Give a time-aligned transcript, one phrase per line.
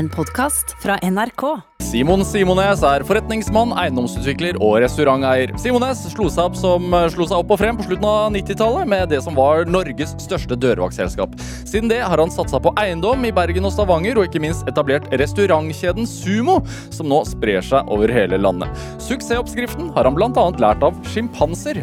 [0.00, 1.42] En podkast fra NRK.
[1.84, 5.50] Simon Simones er forretningsmann, eiendomsutvikler og restauranteier.
[5.60, 9.10] Simones slo seg opp, som, slo seg opp og frem på slutten av 90-tallet med
[9.12, 11.34] det som var Norges største dørvaktselskap.
[11.68, 15.10] Siden det har han satsa på eiendom i Bergen og Stavanger, og ikke minst etablert
[15.20, 18.72] restaurantkjeden Sumo, som nå sprer seg over hele landet.
[19.04, 20.46] Suksessoppskriften har han bl.a.
[20.64, 21.82] lært av sjimpanser.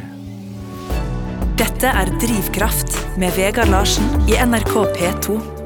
[1.61, 5.56] Dette er Drivkraft med Vegard Larsen i NRK P2.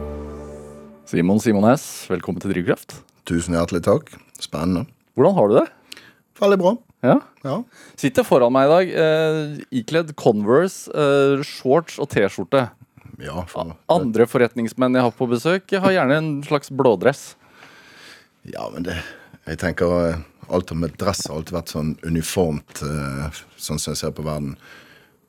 [1.11, 2.93] Simon Simones, velkommen til Drivkraft.
[3.27, 4.13] Tusen hjertelig takk.
[4.39, 4.85] Spennende.
[5.19, 5.65] Hvordan har du det?
[6.39, 6.71] Veldig bra.
[7.03, 7.15] Ja.
[7.43, 7.55] Ja.
[7.99, 12.63] Sitter foran meg i dag eh, ikledd Converse, eh, shorts og T-skjorte.
[13.19, 17.35] ja for, Andre forretningsmenn jeg har på besøk, har gjerne en slags blådress.
[18.47, 18.95] ja, men det
[19.49, 24.05] Jeg tenker alt alt med dress har alltid vært sånn uniformt, eh, sånn som jeg
[24.05, 24.55] ser på verden.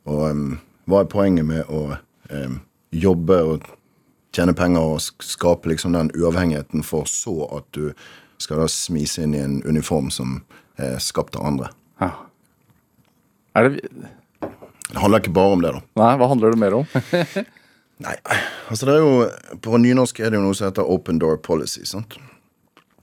[0.06, 1.96] Og um, hva er poenget med å
[2.30, 2.60] um,
[2.94, 3.66] jobbe og
[4.32, 7.92] tjene penger og skape liksom den uavhengigheten for så at du
[8.42, 10.40] skal da smise inn i en uniform som
[10.80, 11.70] er skapt av andre?
[12.02, 12.10] Ja.
[13.54, 13.88] Er det
[14.92, 15.80] Det handler ikke bare om det, da.
[16.00, 16.86] Nei, hva handler det mer om?
[18.02, 18.16] Nei,
[18.68, 21.84] altså det er jo På nynorsk er det jo noe som heter open door policy.
[21.86, 22.16] sant?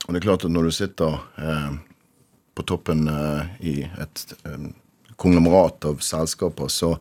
[0.06, 1.72] Og det er klart at når du sitter eh,
[2.58, 4.70] på toppen eh, i et eh,
[5.20, 6.92] konglomerat av selskaper, så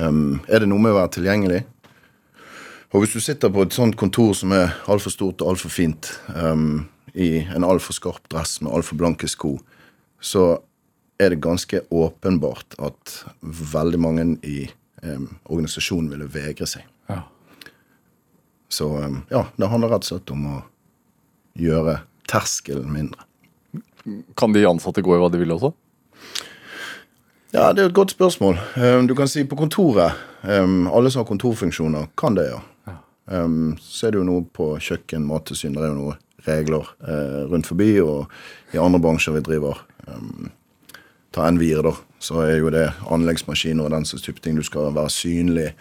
[0.00, 0.08] eh,
[0.48, 1.62] er det noe med å være tilgjengelig.
[2.92, 6.08] Og hvis du sitter på et sånt kontor som er altfor stort og altfor fint,
[6.32, 9.58] um, i en altfor skarp dress med altfor blanke sko,
[10.20, 10.58] så
[11.20, 14.68] er det ganske åpenbart at veldig mange i
[15.02, 16.86] um, organisasjonen ville vegre seg.
[17.10, 17.24] Ja.
[18.72, 20.62] Så um, ja, det handler rett og slett om å
[21.58, 21.98] gjøre
[22.30, 23.26] terskelen mindre.
[24.38, 25.74] Kan de ansatte gå i hva de vil også?
[27.52, 28.56] Ja, det er et godt spørsmål.
[28.76, 32.60] Um, du kan si på kontoret um, Alle som har kontorfunksjoner, kan det, ja.
[33.28, 37.44] Um, så er det jo noe på kjøkken, mattilsyn, det er jo noen regler eh,
[37.50, 37.92] rundt forbi.
[38.00, 40.50] Og i andre bransjer vi driver um,
[41.34, 41.94] Ta Envir, da.
[42.18, 44.56] Så er jo det anleggsmaskiner og den slags type ting.
[44.58, 45.72] Du skal være synlig.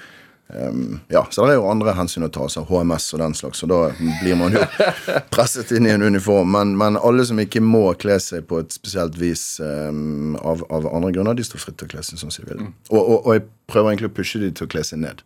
[0.47, 3.65] Um, ja, Så det er jo andre hensyn å ta, så HMS og den slags,
[3.65, 3.79] og da
[4.21, 4.61] blir man jo
[5.33, 6.53] presset inn i en uniform.
[6.55, 10.87] Men, men alle som ikke må kle seg på et spesielt vis um, av, av
[10.93, 12.63] andre grunner, de står fritt til å kle seg som de vil.
[12.93, 15.25] Og, og, og jeg prøver egentlig å pushe de til å kle seg ned.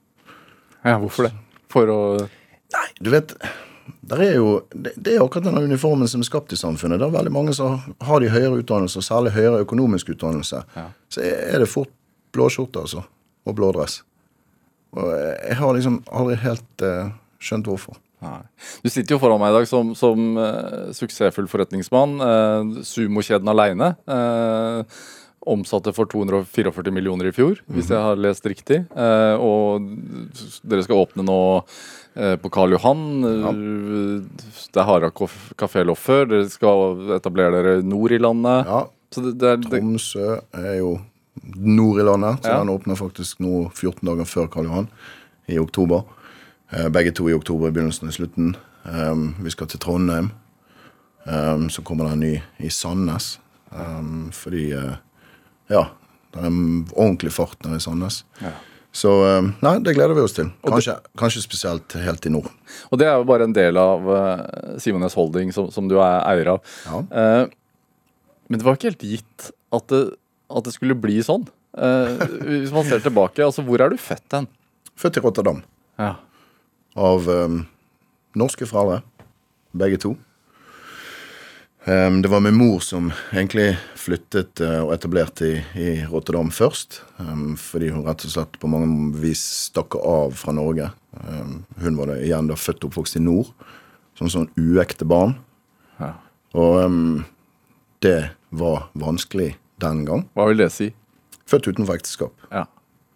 [0.82, 1.36] Ja, hvorfor det?
[1.72, 2.00] For å
[2.72, 3.34] Nei, du vet
[4.12, 7.00] er jo, det, det er akkurat denne uniformen som er skapt i samfunnet.
[7.02, 10.62] Det er veldig mange som har de høyere utdannelse, og særlig høyere økonomisk utdannelse.
[10.78, 10.86] Ja.
[11.12, 11.92] Så er det fort
[12.36, 13.04] blåskjorte, altså.
[13.48, 14.02] Og blå dress.
[14.96, 17.12] Og jeg har liksom aldri helt uh,
[17.42, 18.00] skjønt hvorfor.
[18.22, 18.42] Nei.
[18.84, 22.20] Du sitter jo foran meg i dag som, som uh, suksessfull forretningsmann.
[22.22, 23.96] Uh, Sumokjeden aleine.
[24.06, 25.00] eh,
[25.50, 28.84] omsatte for 244 millioner i fjor, hvis jeg har lest riktig.
[28.94, 29.88] Eh, og
[30.70, 31.38] dere skal åpne nå
[32.16, 33.02] eh, på Karl Johan.
[33.26, 33.54] Ja.
[34.72, 36.28] Det er Hara kafé Loffer.
[36.30, 38.70] Dere skal etablere dere nord i landet.
[38.70, 40.28] Ja, Så det, det er, det, Tromsø
[40.62, 40.96] er jo
[41.56, 42.60] nord i landet, så Ja.
[42.60, 44.90] den åpner faktisk nå 14 dager før Karl Johan,
[45.50, 46.04] i oktober.
[46.72, 48.54] Eh, begge to i oktober, i begynnelsen og slutten.
[48.86, 50.32] Um, vi skal til Trondheim.
[51.26, 53.40] Um, så kommer det en ny i Sandnes.
[53.72, 54.72] Um, fordi
[55.72, 55.86] Ja,
[56.34, 56.62] det er en
[56.92, 58.22] ordentlig fart nede i Sandnes.
[58.42, 58.52] Ja.
[58.92, 60.50] Så um, nei, det gleder vi oss til.
[60.68, 62.50] Kanskje, kanskje spesielt helt i nord.
[62.92, 66.18] og det er jo bare en del av uh, Simones Holding, som, som du er
[66.28, 66.74] eier av.
[66.90, 67.00] Ja.
[67.22, 67.46] Eh,
[68.52, 70.02] men det var ikke helt gitt at det,
[70.52, 71.46] at det skulle bli sånn.
[71.72, 74.50] Eh, hvis man ser tilbake, altså hvor er du født hen?
[75.00, 75.62] Født i Rotterdam.
[76.02, 76.16] Ja.
[77.00, 77.56] av eh,
[78.36, 79.00] norske foreldre,
[79.78, 80.16] begge to.
[81.86, 87.00] Um, det var min mor som egentlig flyttet uh, og etablerte i, i Rotterdam først.
[87.18, 88.90] Um, fordi hun rett og slett på mange
[89.22, 90.92] vis stakk av fra Norge.
[91.26, 93.50] Um, hun var da igjen da født og oppvokst i nord,
[94.20, 95.40] som sånn uekte barn.
[95.98, 96.14] Ja.
[96.54, 97.26] Og
[98.06, 98.20] det
[98.50, 100.28] var vanskelig den gang.
[100.38, 100.92] Hva vil det si?
[101.50, 102.46] Født utenfor ekteskap.
[102.52, 102.68] Ja.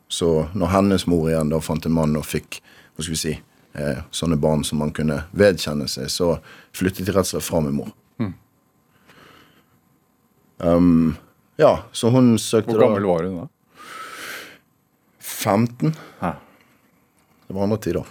[0.10, 2.62] Så når hennes mor igjen da fant en mann og fikk
[2.96, 3.34] hva skal vi si,
[3.76, 6.38] eh, sånne barn som man kunne vedkjenne seg, så
[6.76, 7.92] flyttet de rett og slett fra min mor.
[10.58, 11.16] Um,
[11.60, 13.48] ja, så hun søkte Hvor gammel var hun da?
[15.20, 15.96] 15.
[16.22, 16.32] Hæ?
[17.48, 18.06] Det var andre tider.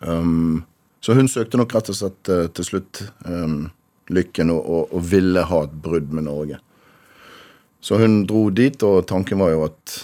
[0.00, 0.64] Um,
[1.00, 3.66] så hun søkte nok rett og slett uh, til slutt um,
[4.12, 6.60] lykken og, og, og ville ha et brudd med Norge.
[7.80, 9.96] Så hun dro dit, og tanken var jo at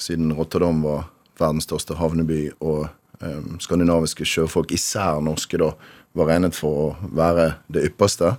[0.00, 1.06] siden Rotterdam var
[1.40, 2.88] verdens største havneby, og
[3.22, 5.72] um, skandinaviske sjøfolk, især norske, da,
[6.18, 8.34] var regnet for å være det ypperste,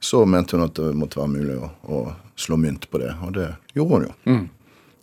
[0.00, 2.00] så mente hun at det måtte være mulig å, å
[2.38, 4.38] slå mynt på det, og det gjorde hun jo.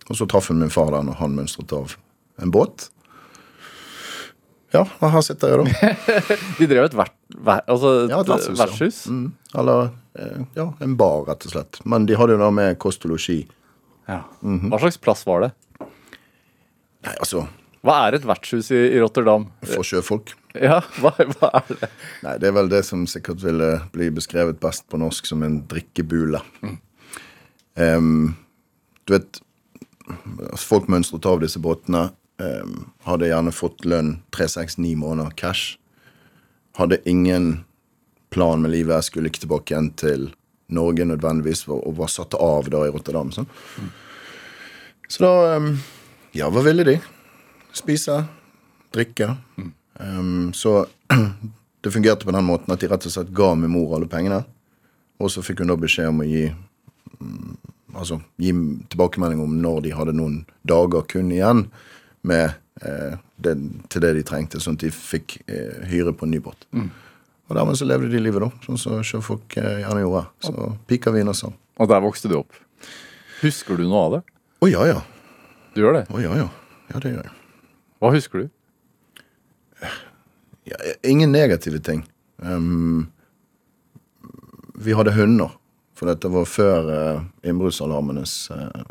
[0.10, 1.96] Og så traff hun min far der når han mønstret av
[2.44, 2.90] en båt.
[4.74, 5.90] Ja, og her sitter jeg, da.
[6.60, 9.14] De drev et, vert, ver, altså et, Ja, et vertshus, ja.
[9.14, 9.28] Mm.
[9.62, 9.84] Eller
[10.18, 11.78] eh, ja, en bar, rett og slett.
[11.86, 13.44] Men de hadde jo da med kost og losji.
[14.10, 14.24] Ja.
[14.42, 14.72] Mhm.
[14.74, 15.52] Hva slags plass var det?
[17.04, 17.46] Nei, altså
[17.84, 19.46] Hva er et vertshus i, i Rotterdam?
[19.68, 20.34] For sjøfolk.
[20.68, 21.88] Ja, hva, hva er det?
[22.22, 25.64] Nei, det er vel det som sikkert ville bli beskrevet best på norsk som en
[25.70, 26.44] drikkebule.
[27.74, 28.36] Em,
[29.08, 29.42] du vet
[30.60, 32.10] Folk mønstret av disse båtene.
[32.42, 35.78] Um, hadde gjerne fått lønn tre-seks, ni måneder cash.
[36.76, 37.64] Hadde ingen
[38.36, 39.06] plan med livet.
[39.08, 40.26] Skulle ikke tilbake igjen til
[40.74, 43.32] Norge nødvendigvis, og var satt av da i Rotterdam.
[43.32, 43.48] Sånn.
[45.08, 45.78] Så da um,
[46.36, 46.98] Ja, hva ville de?
[47.78, 48.26] Spise,
[48.94, 49.32] drikke.
[50.00, 50.86] Um, så
[51.84, 54.44] det fungerte på den måten at de rett og slett ga min mor alle pengene.
[55.22, 56.48] Og så fikk hun da beskjed om å gi
[57.20, 57.54] um,
[57.94, 58.50] Altså gi
[58.90, 61.68] tilbakemelding om når de hadde noen dager kun igjen
[62.26, 63.54] med eh, det,
[63.94, 66.66] til det de trengte, sånn at de fikk eh, hyre på en ny båt.
[66.74, 70.24] Og dermed så levde de livet, da, sånn som sjøfolk eh, gjerne gjorde.
[70.42, 71.54] Så pika vi inn og sånn.
[71.78, 72.58] Og der vokste du opp.
[73.44, 74.24] Husker du noe av det?
[74.64, 75.00] Å ja, ja.
[75.76, 76.06] Du gjør det?
[76.10, 76.50] Å ja, ja.
[76.90, 77.36] Ja, det gjør jeg.
[78.02, 78.52] Hva husker du?
[80.70, 82.06] Ja, ingen negative ting.
[82.38, 83.08] Um,
[84.76, 85.56] vi hadde hunder,
[85.96, 88.84] for dette var før uh, innbruddsalarmenes uh,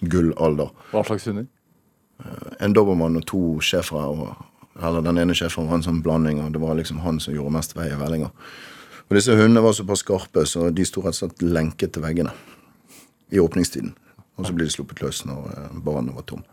[0.00, 0.70] gullalder.
[0.92, 1.48] Hva slags hunder?
[2.60, 4.34] En dobermann og to schæfere.
[4.80, 7.54] Eller den ene schæferen var en sånn blanding, og det var liksom han som gjorde
[7.56, 8.30] mest vei i vellinga.
[9.08, 12.30] Og disse hundene var såpass skarpe, så de sto rett og slett lenket til veggene
[13.34, 13.94] i åpningstiden.
[14.38, 15.48] Og så ble de sluppet løs når
[15.82, 16.44] banen var tom.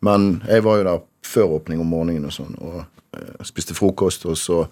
[0.00, 2.80] Men jeg var jo der før åpning om morgenen og sånn, og
[3.18, 4.64] eh, spiste frokost, og så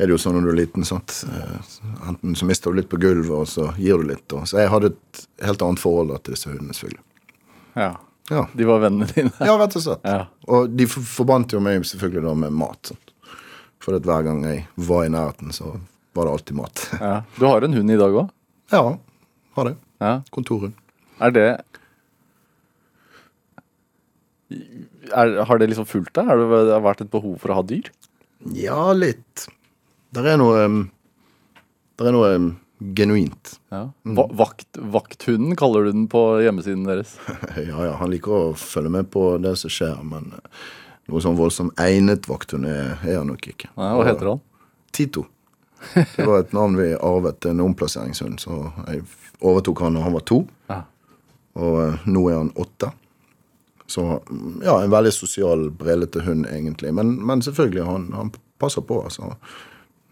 [0.00, 1.14] er det jo sånn når du er liten, sant.
[1.28, 1.72] Eh,
[2.08, 4.26] enten så mister du litt på gulvet, og så gir du litt.
[4.32, 7.04] Og, så jeg hadde et helt annet forhold til disse hundene, selvfølgelig.
[7.76, 7.90] Ja.
[8.30, 8.44] Ja.
[8.54, 9.32] De var vennene dine?
[9.42, 10.04] Ja, rett og slett.
[10.06, 10.24] Ja.
[10.54, 12.92] Og de for- forbandt jo meg selvfølgelig da med mat.
[12.92, 13.12] Sant?
[13.82, 15.72] For at hver gang jeg var i nærheten, så
[16.14, 16.82] var det alltid mat.
[17.00, 17.14] ja.
[17.38, 18.30] Du har en hund i dag òg?
[18.70, 18.82] ja,
[19.56, 19.74] har det.
[20.00, 20.12] Ja.
[20.30, 20.76] Kontorhund.
[21.20, 21.46] Er det
[25.12, 26.26] er, Har det liksom fulgt deg?
[26.28, 27.90] Har det det vært et behov for å ha dyr?
[28.56, 29.46] Ja, litt.
[30.16, 30.64] Der er noe
[32.00, 32.32] Der er noe
[32.96, 33.58] genuint.
[33.68, 33.82] Ja.
[34.16, 37.16] Va vakt, vakthunden kaller du den på hjemmesiden deres.
[37.68, 40.62] Ja, ja, han liker å følge med på det som skjer, men eh,
[41.12, 43.68] noe sånn voldsomt egnet vakthund er, er han nok ikke.
[43.76, 44.40] Nei, hva heter han?
[44.96, 45.26] Tito.
[45.92, 48.40] Det var et navn vi arvet, en omplasseringshund.
[48.40, 49.04] Så jeg
[49.44, 50.40] overtok han da han var to,
[50.72, 50.80] Ja.
[51.60, 52.94] og eh, nå er han åtte.
[53.90, 54.04] Så
[54.62, 56.92] ja, en veldig sosial, brillete hund, egentlig.
[56.94, 58.32] Men, men selvfølgelig, han, han
[58.62, 59.00] passer på.
[59.02, 59.34] Altså.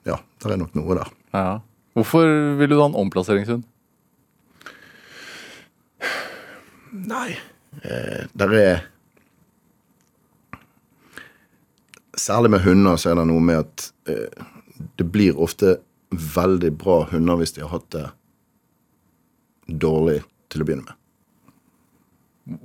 [0.08, 1.12] Ja, det er nok noe der.
[1.36, 1.48] Ja.
[1.94, 2.26] Hvorfor
[2.58, 3.66] vil du ha en omplasseringshund?
[7.08, 7.36] Nei.
[7.82, 8.86] Eh, der er
[12.19, 14.46] Særlig med hunder så er det noe med at eh,
[14.98, 15.76] det blir ofte
[16.10, 18.08] veldig bra hunder hvis de har hatt det
[19.84, 20.16] dårlig
[20.50, 20.96] til å begynne med.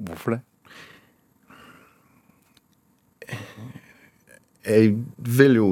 [0.10, 0.40] Hvorfor det?
[4.64, 5.70] Jeg vil jo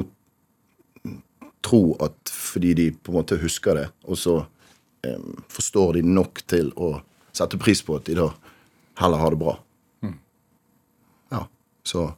[1.64, 4.38] tro at fordi de på en måte husker det, og så
[5.06, 6.94] eh, forstår de nok til å
[7.32, 8.28] sette pris på at de da
[9.00, 9.54] heller har det bra.
[11.32, 11.46] Ja,
[11.86, 12.10] så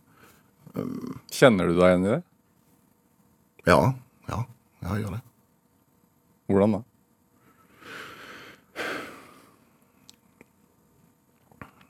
[1.30, 2.22] Kjenner du deg igjen i det?
[3.70, 3.78] Ja.
[4.26, 4.40] Ja,
[4.82, 5.20] ja jeg gjør det.
[6.50, 6.80] Hvordan da?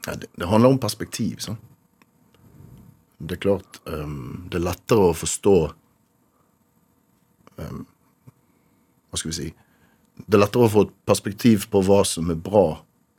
[0.04, 1.40] Ja, det, det handler om perspektiv.
[1.40, 1.56] Sånn.
[3.18, 5.54] Det er klart um, Det er lettere å forstå
[7.60, 7.84] um,
[9.08, 9.48] Hva skal vi si
[10.18, 12.66] Det er lettere å få et perspektiv på hva som er bra.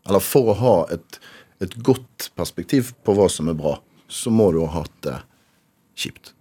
[0.07, 1.19] Eller for å ha et,
[1.63, 3.73] et godt perspektiv på hva som er bra,
[4.07, 5.17] så må du ha hatt det
[5.99, 6.31] kjipt.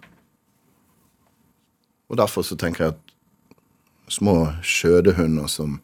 [2.06, 5.80] Og derfor så tenker jeg at små skjødehunder som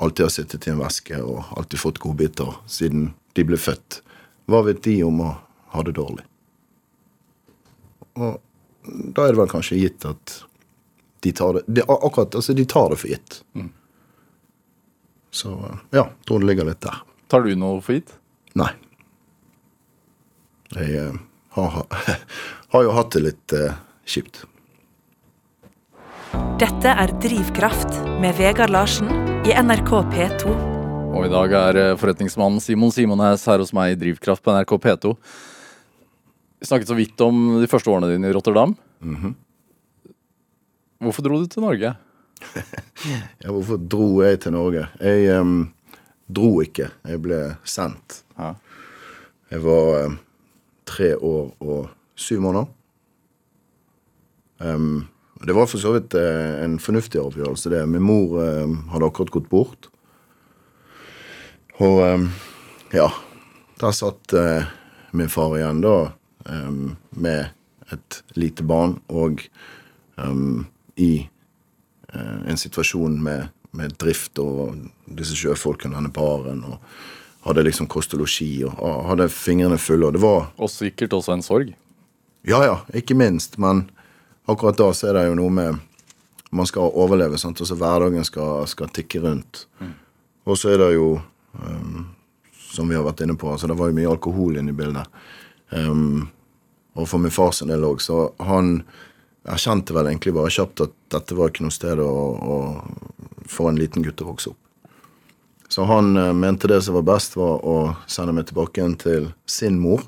[0.00, 4.00] alltid har sittet i en veske og alltid fått godbiter siden de ble født.
[4.48, 5.34] Hva vet de om å
[5.74, 6.29] ha det dårlig?
[8.18, 8.40] Og
[9.14, 10.40] da er det vel kanskje gitt at
[11.20, 13.40] de tar det, de, akkurat, altså de tar det for gitt.
[15.30, 15.52] Så
[15.94, 17.02] ja, tror det ligger litt der.
[17.30, 18.14] Tar du noe for gitt?
[18.58, 18.72] Nei.
[20.74, 21.18] Jeg eh,
[21.58, 21.84] har,
[22.72, 23.76] har jo hatt det litt eh,
[24.06, 24.44] kjipt.
[26.60, 29.10] Dette er Drivkraft med Vegard Larsen
[29.48, 30.52] i NRK P2.
[31.10, 34.76] Og i dag er eh, forretningsmannen Simon Simones her hos meg i Drivkraft på NRK
[34.84, 35.14] P2.
[36.60, 38.74] Snakket så vidt om de første årene dine i Rotterdam.
[41.00, 41.94] Hvorfor dro du til Norge?
[43.40, 44.86] Ja, hvorfor dro jeg til Norge?
[45.00, 45.70] Jeg um,
[46.28, 46.90] dro ikke.
[47.08, 47.38] Jeg ble
[47.68, 48.22] sendt.
[48.36, 48.54] Ja.
[49.50, 50.18] Jeg var um,
[50.88, 51.88] tre år og
[52.20, 52.68] syv måneder.
[54.60, 55.08] Um,
[55.40, 57.86] det var for så vidt uh, en fornuftig avgjørelse, det.
[57.88, 59.88] Min mor uh, hadde akkurat gått bort.
[61.80, 62.02] Og
[62.92, 63.06] ja,
[63.80, 64.68] der satt uh,
[65.16, 66.10] min far igjen, da,
[66.50, 66.74] eh,
[67.10, 69.42] med et lite barn og
[70.16, 70.66] um,
[70.96, 71.28] i
[72.14, 74.76] uh, en situasjon med, med, drift og
[75.06, 76.78] disse sjøfolkene, denne baren, og
[77.46, 80.06] hadde liksom kost og losji og hadde fingrene fulle.
[80.06, 81.72] Og det var Og sikkert også en sorg.
[82.46, 83.58] Ja, ja, ikke minst.
[83.58, 83.88] Men
[84.46, 85.86] akkurat da så er det jo noe med
[86.50, 87.60] Man skal overleve, sant.
[87.60, 89.68] og så hverdagen skal, skal tikke rundt.
[89.78, 89.92] Mm.
[90.50, 91.20] Og så er det jo
[91.54, 92.08] um,
[92.58, 93.52] som vi har vært inne på.
[93.52, 95.06] altså Det var jo mye alkohol inne i bildet.
[95.70, 96.26] Um,
[97.00, 98.02] og for min far sin del òg.
[98.04, 98.80] Så han
[99.48, 102.56] erkjente vel egentlig bare kjapt at dette var ikke noe sted å, å,
[103.50, 104.58] få en liten gutt å vokse opp.
[105.70, 107.76] Så han uh, mente det som var best, var å
[108.10, 110.02] sende meg tilbake igjen til sin mor,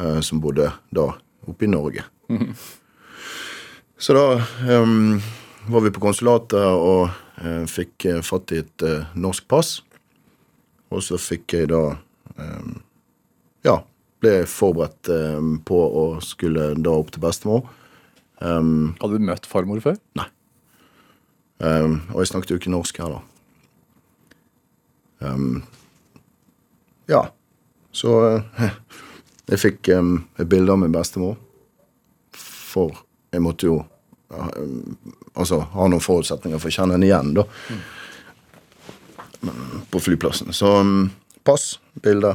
[0.00, 1.10] uh, som bodde da
[1.48, 2.04] oppe i Norge.
[2.28, 2.52] Mm.
[3.98, 4.38] Så da
[4.78, 5.16] um,
[5.66, 7.08] var vi på konsulatet og
[7.42, 8.84] uh, fikk fatt i et
[9.18, 9.80] norsk pass.
[10.94, 11.82] Og så fikk jeg da
[12.38, 12.76] um,
[13.66, 13.80] Ja,
[14.22, 17.68] ble forberedt um, på å skulle da opp til bestemor.
[18.42, 19.98] Um, Hadde du møtt farmor før?
[20.18, 20.28] Nei.
[21.58, 23.24] Um, og jeg snakket jo ikke norsk her, da.
[27.10, 27.22] Ja.
[27.94, 28.66] Så uh,
[29.50, 31.38] jeg fikk et bilde av min bestemor.
[32.38, 32.94] For
[33.34, 34.50] jeg måtte jo uh,
[35.34, 37.46] altså ha noen forutsetninger for å kjenne henne igjen, da.
[37.70, 37.82] Mm.
[39.90, 40.50] På flyplassen.
[40.54, 40.68] Så
[41.46, 42.34] pass, bilde,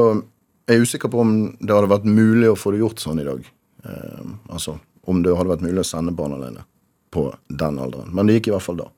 [0.00, 0.24] og
[0.64, 3.26] jeg er usikker på om det hadde vært mulig å få det gjort sånn i
[3.26, 3.44] dag.
[3.84, 6.64] Eh, altså om det hadde vært mulig å sende barn alene
[7.12, 8.08] på den alderen.
[8.14, 8.88] Men det gikk i hvert fall da.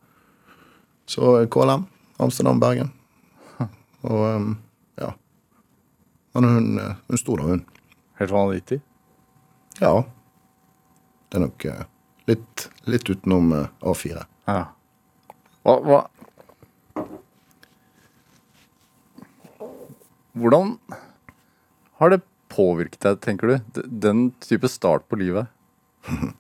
[1.11, 1.87] Så eh, KLM,
[2.23, 2.93] Amsterdam, Bergen.
[4.07, 4.53] Og um,
[5.01, 5.11] ja.
[6.37, 7.65] Men hun, eh, hun sto da, hun.
[8.21, 8.81] Helt vanvittig?
[9.83, 9.93] Ja.
[11.29, 11.83] Det er nok uh,
[12.31, 14.23] litt, litt, utenom uh, A4.
[14.47, 14.63] Ja.
[15.67, 15.99] Hva, hva
[20.37, 20.79] Hvordan
[21.97, 22.21] har det
[22.53, 23.57] påvirket deg, tenker du?
[23.89, 25.47] Den type start på livet?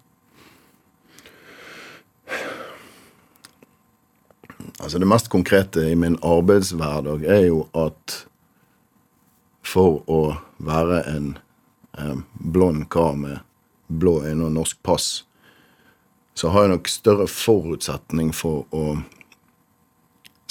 [4.80, 8.26] altså Det mest konkrete i min arbeidshverdag er jo at
[9.66, 11.38] for å være en
[11.98, 12.16] eh,
[12.52, 13.40] blond kar med
[13.88, 15.24] blå øyne og norsk pass,
[16.36, 18.98] så har jeg nok større forutsetning for å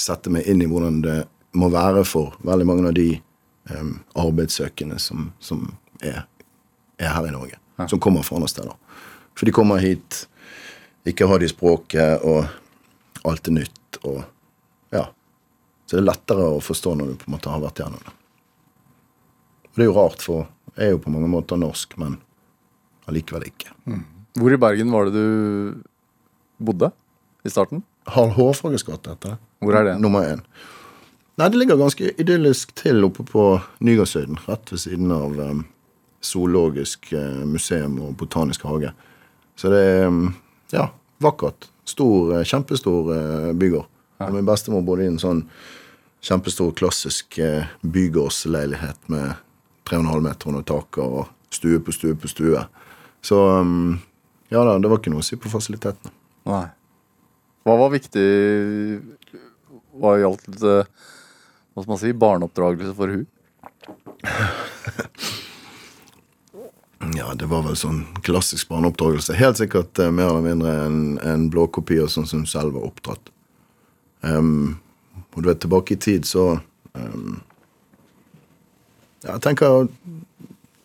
[0.02, 1.20] sette meg inn i hvordan det
[1.56, 3.22] må være for veldig mange av de
[3.70, 5.68] um, arbeidssøkende som, som
[6.02, 6.26] er,
[6.98, 7.60] er, her i Norge.
[7.80, 7.88] Ja.
[7.92, 8.76] Som kommer fra andre steder.
[9.36, 10.26] For de kommer hit,
[11.06, 12.46] ikke har de språket, og
[13.28, 14.00] alt er nytt.
[14.04, 14.24] og
[14.96, 15.08] ja.
[15.86, 18.14] Så det er lettere å forstå når du på en måte har vært gjennom det.
[19.72, 20.46] Og det er jo rart, for
[20.76, 22.20] jeg er jo på mange måter norsk, men
[23.10, 23.74] allikevel ikke.
[23.90, 24.06] Mm.
[24.40, 25.84] Hvor i Bergen var det du
[26.64, 26.90] bodde
[27.46, 27.84] i starten?
[28.12, 29.38] Harl Hårfages gate heter det.
[29.64, 30.00] Hvor er det?
[30.04, 30.42] Nummer én.
[31.36, 33.46] Nei, det ligger ganske idyllisk til oppe på
[33.84, 34.38] Nygårdshøyden.
[34.48, 35.66] Rett ved siden av um,
[36.24, 38.94] Zoologisk uh, museum og botanisk hage.
[39.60, 40.30] Så det er um,
[40.72, 40.88] ja,
[41.20, 41.68] vakkert.
[41.84, 43.90] Stor, uh, kjempestor uh, bygård.
[44.22, 44.30] Ja.
[44.30, 45.42] Og min bestemor bodde i en sånn
[46.24, 47.36] kjempestor, klassisk
[47.84, 49.36] bygårdsleilighet med
[49.92, 52.64] 3,5 meter under taket og stue på stue på stue.
[53.20, 53.98] Så um,
[54.56, 56.16] ja da, det var ikke noe å si på fasilitetene.
[56.48, 56.64] Nei.
[57.68, 58.26] Hva var viktig
[60.00, 60.64] hva gjaldt
[61.76, 63.26] hva skal man si, barneoppdragelse for hun?
[67.20, 69.36] ja, det var vel sånn klassisk barneoppdragelse.
[69.36, 72.88] Helt sikkert uh, mer eller mindre en, en blåkopi av sånn som hun selv var
[72.88, 73.28] oppdratt.
[74.24, 74.78] Um,
[75.36, 76.60] og du vet, tilbake i tid så
[76.96, 77.42] um,
[79.26, 79.90] Jeg tenker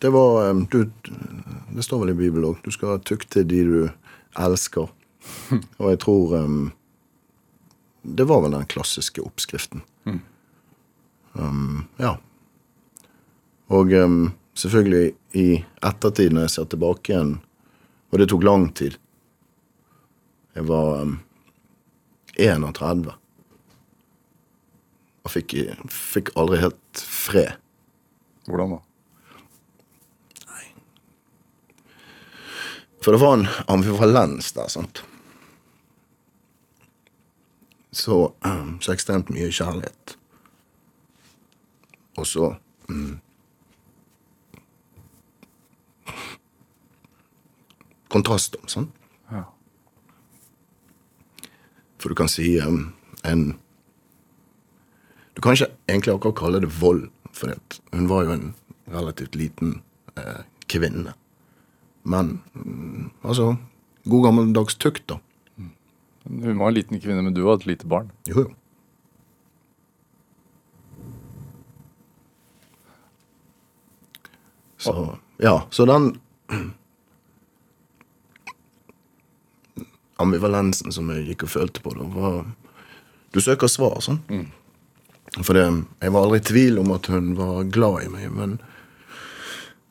[0.03, 0.91] det var um, du,
[1.71, 2.59] Det står vel i Bibelen òg.
[2.65, 3.79] Du skal tukte de du
[4.35, 4.91] elsker.
[5.79, 6.35] Og jeg tror
[8.03, 9.85] Det var vel den klassiske oppskriften.
[10.03, 10.19] Mm.
[11.33, 12.15] Um, ja.
[13.71, 15.47] Og um, selvfølgelig i
[15.83, 17.37] ettertid, når jeg ser tilbake igjen
[18.11, 18.97] Og det tok lang tid.
[20.55, 21.19] Jeg var um,
[22.35, 23.13] 31
[25.21, 25.53] og fikk,
[25.93, 27.53] fikk aldri helt fred.
[28.49, 28.79] Hvordan da?
[30.49, 30.65] Nei
[33.01, 35.03] For det var en amfivalens der, sant.
[37.91, 40.15] Så, um, så ekstremt mye kjærlighet.
[42.19, 42.55] Og så
[42.89, 43.19] mm,
[48.11, 48.89] Kontraster, sånn.
[49.31, 49.45] Ja.
[52.01, 52.89] For du kan si um,
[53.23, 53.53] en
[55.31, 57.55] Du kan ikke egentlig akkurat kalle det vold, for
[57.95, 58.49] hun var jo en
[58.91, 59.77] relativt liten
[60.19, 61.13] eh, kvinne.
[62.03, 63.53] Men mm, altså
[64.11, 65.21] God gammeldags tukt, da.
[66.27, 68.11] Hun var en liten kvinne, men du var et lite barn.
[68.27, 68.49] Jo, jo.
[74.81, 74.93] Så
[75.41, 76.11] Ja, så den
[80.21, 82.41] ambivalensen som jeg gikk og følte på, da, var
[83.31, 84.19] Du søker svar, sånn.
[85.39, 85.63] For det,
[86.03, 88.57] jeg var aldri i tvil om at hun var glad i meg, men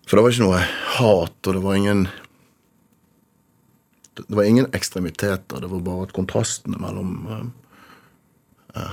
[0.06, 0.64] For det var ikke noe
[0.98, 2.08] hat, og det var ingen
[4.20, 7.46] Det var ingen ekstremiteter, det var bare at kontrastene mellom uh,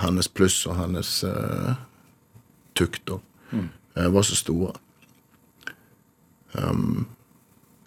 [0.05, 1.75] hennes pluss og hennes uh,
[2.77, 3.17] tukt da,
[3.51, 4.71] eh, var så store.
[6.53, 7.07] Um,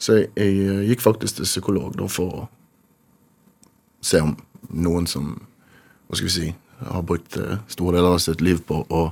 [0.01, 2.47] så jeg, jeg eh, gikk faktisk til psykolog da for å
[4.01, 4.33] se om
[4.73, 5.35] noen som
[6.09, 6.53] hva skal vi si,
[6.89, 9.03] har brukt eh, store deler av sitt liv på å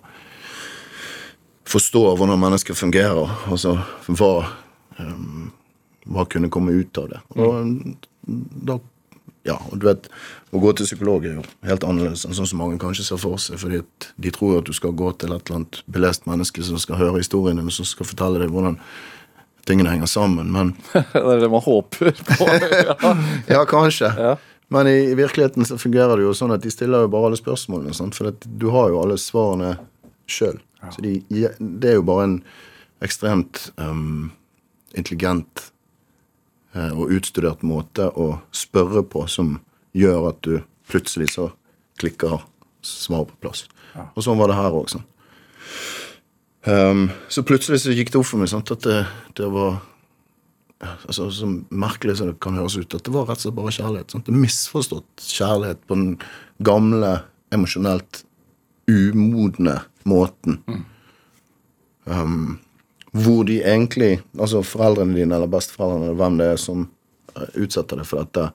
[1.69, 3.29] forstå hvordan mennesker fungerer.
[3.53, 3.77] Altså
[4.09, 4.33] hva,
[4.99, 5.51] um,
[6.09, 7.21] hva kunne komme ut av det.
[7.37, 7.99] Og
[8.69, 8.79] da
[9.47, 10.09] ja, og du vet,
[10.53, 13.37] Å gå til psykolog er jo helt annerledes enn sånn som mange kanskje ser for
[13.41, 13.59] seg.
[13.61, 13.83] fordi
[14.17, 17.21] de tror at du skal gå til et eller annet belest menneske som skal høre
[17.21, 18.79] historien din, og som skal fortelle deg hvordan
[19.69, 20.53] tingene henger sammen.
[20.55, 22.49] Men det er det man håper på.
[22.89, 23.17] ja.
[23.47, 24.13] Ja, kanskje.
[24.17, 24.37] Ja.
[24.69, 27.41] Men i, i virkeligheten så fungerer det jo sånn at de stiller jo bare alle
[27.41, 27.95] spørsmålene.
[27.97, 28.17] Sant?
[28.19, 29.77] For du har jo alle svarene
[30.29, 30.59] sjøl.
[30.93, 31.19] Så de,
[31.59, 32.37] det er jo bare en
[33.05, 34.31] ekstremt um,
[34.95, 35.71] intelligent
[36.75, 39.57] eh, og utstudert måte å spørre på som
[39.97, 40.61] gjør at du
[40.91, 41.49] plutselig så
[41.99, 42.45] klikker
[42.85, 43.67] svar på plass.
[44.15, 44.91] Og sånn var det her òg.
[44.93, 45.07] Sånn.
[46.69, 48.99] Um, så plutselig så gikk det opp for meg sant, at det,
[49.39, 49.79] det var
[51.07, 53.75] altså, Så merkelig som det kan høres ut, at det var rett og slett bare
[53.79, 54.13] kjærlighet.
[54.13, 54.29] Sant?
[54.29, 56.11] Det misforstått kjærlighet på den
[56.67, 57.15] gamle,
[57.55, 58.23] emosjonelt
[58.89, 60.61] umodne måten.
[62.05, 62.59] Um,
[63.13, 66.85] hvor de egentlig, altså foreldrene dine eller besteforeldrene, eller hvem det er som
[67.35, 68.51] eh, utsetter deg for dette,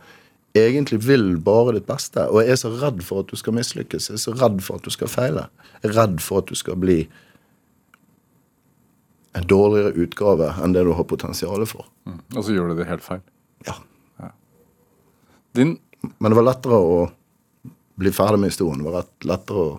[0.57, 4.21] egentlig vil bare ditt beste og er så redd for at du skal mislykkes, er
[4.21, 5.47] så redd for at du skal feile,
[5.81, 6.99] er redd for at du skal bli
[9.33, 11.87] en dårligere utgave enn det du har potensial for.
[12.05, 12.19] Mm.
[12.37, 13.21] Og så gjør du det helt feil.
[13.67, 13.77] Ja.
[15.53, 15.77] Din
[16.19, 16.95] Men det var lettere å
[17.95, 18.81] bli ferdig med historien.
[18.83, 19.73] Det var lettere å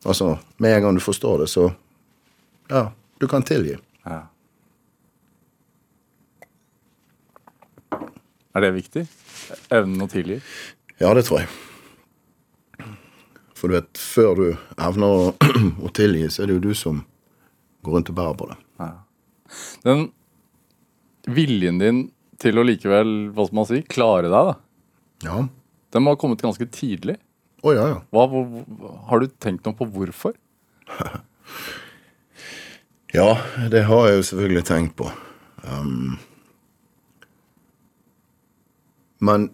[0.00, 1.66] Altså, med en gang du forstår det, så
[2.70, 3.76] Ja, du kan tilgi.
[4.06, 4.22] ja.
[8.54, 9.06] Er det viktig?
[9.70, 10.40] Evnen å tilgi?
[10.98, 11.48] Ja, det tror jeg.
[13.54, 14.46] For du vet, før du
[14.80, 15.34] evner å,
[15.86, 17.04] å tilgi, så er det jo du som
[17.84, 18.58] går rundt og bærer på det.
[19.84, 20.06] Den
[21.30, 22.04] viljen din
[22.40, 24.54] til å likevel, hva skal man si, klare deg, da.
[25.26, 25.42] Ja.
[25.92, 27.18] Den må ha kommet ganske tidlig.
[27.60, 27.98] Å ja, ja.
[28.14, 28.46] Hva, hvor,
[29.10, 30.38] har du tenkt noe på hvorfor?
[33.10, 35.08] Ja, det har jeg jo selvfølgelig tenkt på.
[35.66, 36.12] Um,
[39.18, 39.48] men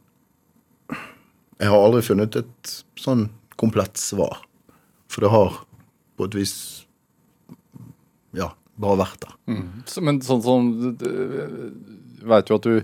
[1.56, 4.42] jeg har aldri funnet et sånn komplett svar.
[5.08, 5.56] For det har
[6.20, 6.52] på et vis
[8.36, 9.34] ja, bare vært der.
[9.88, 10.66] Så, men sånn som
[12.26, 12.80] Veit jo at du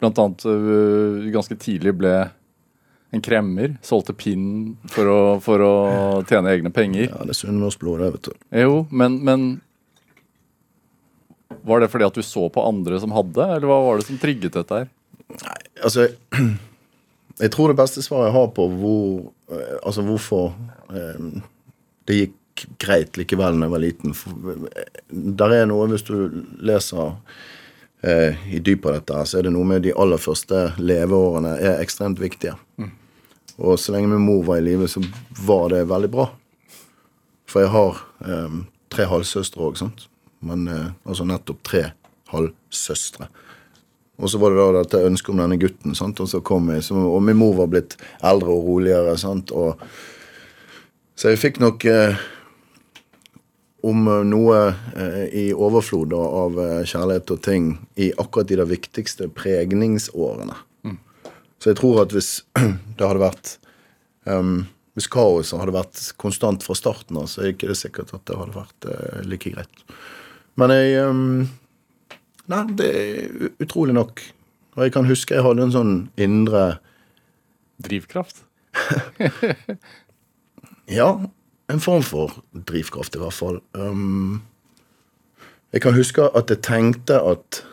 [0.00, 2.12] blant annet øh, ganske tidlig ble
[3.14, 3.76] en kremmer.
[3.86, 5.74] Solgte pinn for å, for å
[6.28, 7.10] tjene egne penger.
[7.10, 8.46] Ja, Det er sunnmørsblod, det, vet du.
[8.62, 9.46] Jo, men, men
[11.66, 14.18] Var det fordi at du så på andre som hadde, eller hva var det som
[14.22, 14.88] trigget dette her?
[15.42, 16.08] Nei, Altså,
[17.42, 20.52] jeg tror det beste svaret jeg har på hvor, eh, altså hvorfor
[20.88, 21.26] eh,
[22.08, 22.36] det gikk
[22.80, 24.86] greit likevel da jeg var liten eh,
[25.40, 26.14] Der er noe, hvis du
[26.64, 27.16] leser
[28.02, 31.82] eh, i dypet av dette, så er det noe med de aller første leveårene er
[31.82, 32.56] ekstremt viktige.
[33.56, 35.00] Og så lenge min mor var i live, så
[35.46, 36.28] var det veldig bra.
[37.48, 38.60] For jeg har eh,
[38.92, 40.06] tre halvsøstre òg, sant.
[40.44, 41.82] Men eh, altså nettopp tre
[42.32, 43.30] halvsøstre.
[44.16, 46.20] Og så var det da dette ønsket om denne gutten, sant?
[46.20, 49.16] og så kom jeg, så, og min mor var blitt eldre og roligere.
[49.20, 49.52] Sant?
[49.52, 49.82] Og,
[51.16, 52.16] så jeg fikk nok eh,
[53.84, 54.60] om eh, noe
[54.96, 60.56] eh, i overflod av eh, kjærlighet og ting i akkurat de der viktigste pregningsårene.
[61.62, 62.30] Så jeg tror at hvis
[62.96, 63.56] det hadde vært
[64.28, 68.24] um, Hvis kaoset hadde vært konstant fra starten av, så er ikke det sikkert at
[68.28, 69.84] det hadde vært eh, like greit.
[70.56, 71.46] Men jeg um,
[72.46, 74.22] Nei, det er utrolig nok.
[74.76, 76.78] Og jeg kan huske jeg hadde en sånn indre
[77.82, 78.44] Drivkraft?
[80.86, 81.08] Ja,
[81.72, 83.60] en form for drivkraft, i hvert fall.
[83.74, 84.42] Um,
[85.74, 87.64] jeg kan huske at jeg tenkte at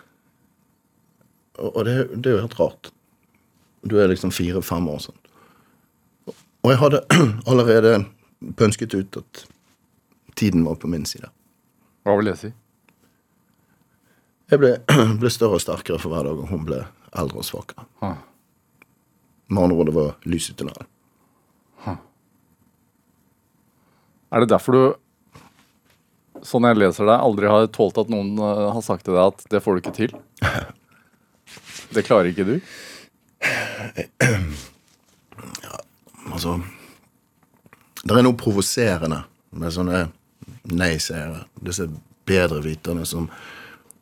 [1.53, 2.89] Og det, det er jo helt rart.
[3.85, 5.19] Du er liksom fire-fem år sånn.
[6.65, 7.01] Og jeg hadde
[7.51, 7.91] allerede
[8.57, 9.43] pønsket ut at
[10.35, 11.29] tiden var på min side.
[12.03, 12.49] Hva vil det si?
[14.51, 14.73] Jeg ble,
[15.21, 16.81] ble større og sterkere for hver dag, og hun ble
[17.13, 17.85] eldre og svakere.
[18.01, 18.17] Ah.
[19.53, 20.89] Med andre ord, det var lys i tunnelen.
[24.33, 24.83] Er det derfor du,
[26.41, 29.43] sånn jeg leser deg, aldri har tålt at noen eh, har sagt til deg at
[29.53, 30.15] det får du ikke til?
[31.93, 32.55] Det klarer ikke du?
[36.31, 36.55] Altså
[38.01, 39.19] Det er noe provoserende
[39.53, 39.99] med sånne
[40.73, 41.43] nei-seere.
[41.61, 41.85] Disse
[42.25, 43.29] bedreviterne som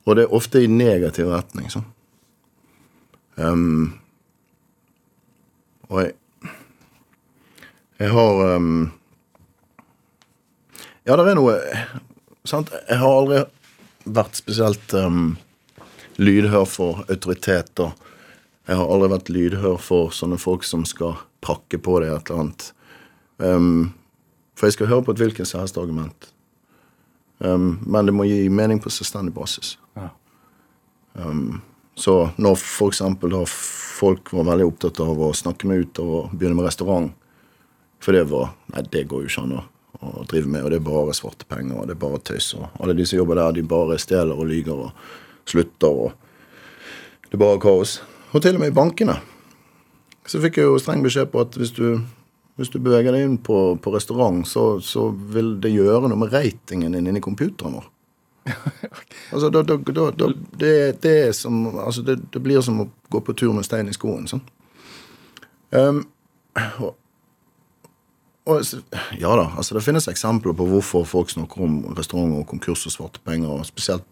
[0.06, 1.84] Og det er ofte i negativ retning, sånn.
[3.36, 4.00] Um,
[5.90, 6.16] og jeg
[8.00, 8.92] Jeg har um,
[11.08, 11.58] Ja, det er noe
[12.46, 12.72] Sant?
[12.90, 13.44] Jeg har aldri
[14.10, 15.36] vært spesielt um,
[16.18, 17.92] lydhør for autoriteter.
[18.66, 22.42] Jeg har aldri vært lydhør for sånne folk som skal prakke på deg et eller
[22.42, 22.66] annet.
[23.38, 23.92] Um,
[24.58, 26.32] for jeg skal høre på et hvilket som helst argument.
[27.38, 29.76] Um, men det må gi mening på selvstendig basis.
[29.98, 30.10] Ja.
[31.14, 31.62] Um,
[31.98, 36.34] så når for eksempel da folk var veldig opptatt av å snakke meg ut og
[36.34, 37.14] begynne med restaurant,
[38.02, 39.64] for det var Nei, det går jo ikke an å,
[40.00, 42.54] å driver med, og det er bare svarte penger, og det er bare tøys.
[42.58, 45.04] Og alle de som jobber der, de bare stjeler og lyger og
[45.50, 48.00] slutter, og det er bare kaos.
[48.32, 49.18] Og til og med i bankene.
[50.28, 52.00] Så fikk jeg jo streng beskjed på at hvis du,
[52.60, 56.32] hvis du beveger deg inn på, på restaurant, så, så vil det gjøre noe med
[56.34, 57.90] ratingen din inni computeren vår.
[59.34, 63.36] altså, da, da, da, det, det, som, altså det, det blir som å gå på
[63.38, 64.30] tur med stein i skoen.
[64.32, 64.42] Sånn.
[65.72, 66.04] Um,
[66.82, 66.96] og,
[68.50, 68.64] og,
[69.20, 72.96] ja da, altså det finnes eksempler på hvorfor folk snakker om restauranter og konkurs og
[72.96, 74.08] svarte penger, og spesielt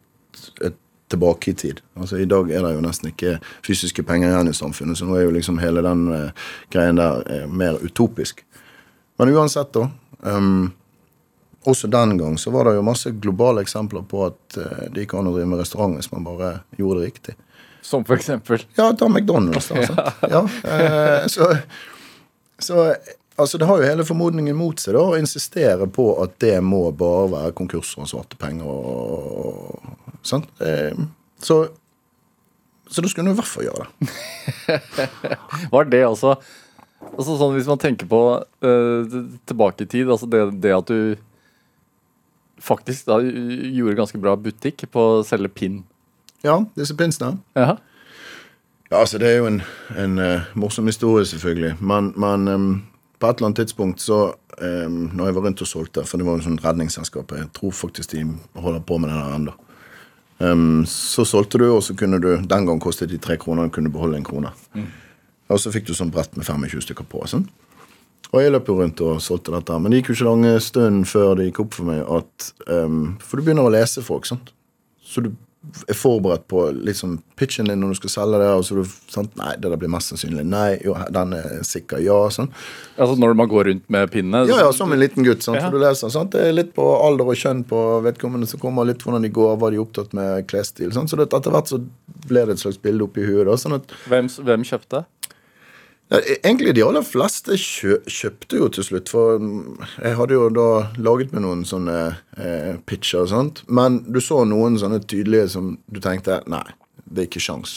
[0.62, 0.78] et
[1.10, 1.80] tilbake i tid.
[1.98, 5.18] Altså I dag er det jo nesten ikke fysiske penger igjen i samfunnet, så nå
[5.18, 8.44] er jo liksom hele den eh, greien der eh, mer utopisk.
[9.20, 9.90] Men uansett, da.
[10.22, 10.72] Um,
[11.68, 15.18] også den gang så var det jo masse globale eksempler på at eh, det gikk
[15.18, 17.38] an å drive med restaurant hvis man bare gjorde det riktig.
[17.82, 18.62] Som for eksempel?
[18.78, 19.72] Ja, ta McDonald's.
[19.74, 20.22] Da, sant?
[20.36, 20.44] ja.
[21.32, 21.50] så,
[22.62, 22.92] så
[23.40, 26.84] altså det har jo hele formodningen mot seg da, å insistere på at det må
[26.96, 28.68] bare være konkurser og svarte penger.
[28.68, 30.50] og, sant?
[30.62, 30.98] Eh,
[31.40, 31.62] så,
[32.90, 35.38] så da skulle hun i hvert fall gjøre det.
[35.74, 36.36] Var det også
[37.10, 41.16] altså sånn Hvis man tenker på uh, tilbake i tid, altså det, det, at du
[42.60, 45.78] faktisk da gjorde ganske bra butikk på å selge pinn.
[46.44, 47.40] Ja, disse pinsene.
[47.56, 47.78] Ja.
[48.90, 49.62] Ja, altså Det er jo en,
[49.96, 51.78] en uh, morsom historie, selvfølgelig.
[51.80, 52.70] Men, men um,
[53.20, 54.20] på et eller annet tidspunkt så
[54.62, 57.76] um, Når jeg var rundt og solgte, for det var en sånn redningsselskap Jeg tror
[57.76, 58.24] faktisk de
[58.56, 59.56] holder på med det der ennå.
[60.40, 63.76] Um, så solgte du, og så kunne du Den gang kostet de tre kroner, og
[63.76, 64.54] kunne beholde en krone.
[64.74, 64.88] Mm.
[65.50, 67.26] Og så fikk du sånn brett med 25 stykker på.
[67.28, 67.50] sånn.
[68.30, 69.78] Og jeg løp jo rundt og solgte dette.
[69.80, 73.18] Men det gikk jo ikke lange stund før det gikk opp for meg at um,
[73.24, 74.54] For du begynner å lese folk, sant.
[75.02, 75.32] Så du
[75.88, 78.50] er forberedt på liksom pitchen din når du skal selge det.
[78.54, 79.36] og så du, sant?
[79.40, 80.80] Nei, det der blir mest sannsynlig nei.
[80.86, 82.18] Jo, den er sikker ja.
[82.34, 82.52] sånn.
[82.98, 84.44] Altså Når man går rundt med pinne?
[84.50, 85.44] Ja, ja, som en liten gutt.
[85.46, 85.60] sant?
[85.60, 85.68] Ja.
[85.68, 86.34] For du leser, sant?
[86.36, 89.56] Det er litt på alder og kjønn på vedkommende som kommer, litt hvordan de går,
[89.60, 90.94] hva de er opptatt med klesstil.
[90.96, 91.12] sant?
[91.12, 91.82] Så det, etter hvert så
[92.30, 93.46] ble det et slags bilde oppi huet.
[93.50, 93.96] da, sånn at...
[94.10, 95.06] Hvem, hvem kjøpte?
[96.10, 99.38] Ja, egentlig de aller fleste kjø kjøpte jo til slutt, for
[100.02, 101.98] jeg hadde jo da laget med noen sånne
[102.34, 103.62] eh, pitcher og sånt.
[103.70, 106.66] Men du så noen sånne tydelige som du tenkte nei,
[107.06, 107.76] det er ikke sjans.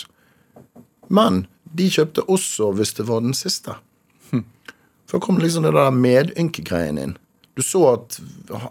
[1.12, 1.44] Men
[1.76, 3.76] de kjøpte også hvis det var den siste.
[4.30, 4.46] Hm.
[5.04, 7.14] For da kom liksom det der medynkegreien inn.
[7.52, 8.16] Du så at,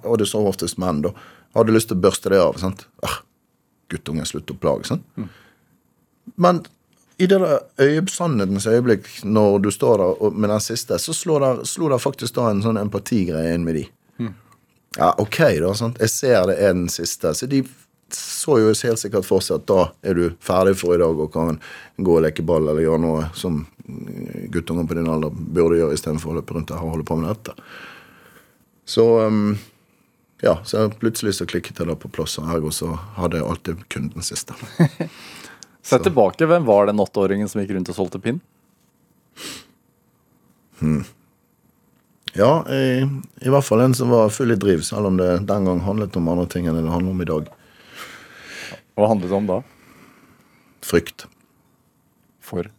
[0.02, 1.14] og det så oftest menn, da,
[1.54, 2.58] hadde lyst til å børste det av.
[2.58, 2.88] sant?
[3.06, 3.22] Ah,
[3.94, 4.90] Guttunge, slutt å plage.
[4.90, 5.06] sant?
[5.22, 5.30] Hm.
[6.42, 6.66] Men
[7.22, 12.00] i det der øyesannhetens øyeblikk, når du står der med den siste, så slo det
[12.02, 13.84] faktisk da en sånn empatigreie inn med de.
[14.18, 14.34] Mm.
[14.98, 15.74] Ja, OK, da.
[15.78, 16.02] sant?
[16.02, 17.34] Jeg ser det er den siste.
[17.38, 17.62] Så de
[18.16, 21.32] så jo helt sikkert for seg at da er du ferdig for i dag og
[21.34, 21.60] kan
[21.98, 23.62] gå og leke ball eller gjøre noe som
[24.52, 27.30] guttunger på din alder burde gjøre istedenfor å løpe rundt her og holde på med
[27.32, 27.56] dette.
[28.90, 29.54] Så um,
[30.42, 33.86] ja, så plutselig så klikket det da på plass, og ergo så hadde jeg alltid
[33.94, 34.58] kun den siste.
[35.82, 38.38] Se tilbake, hvem var den åtteåringen som gikk rundt og solgte pinn?
[40.80, 41.04] Hmm.
[42.34, 43.02] Ja, i,
[43.42, 46.16] i, hvert fall en som var full i driv, selv om det den gang handlet
[46.16, 47.50] om andre ting enn det handler om i dag.
[48.96, 49.58] Hva handlet det om da?
[50.86, 51.26] Frykt.
[52.46, 52.70] For?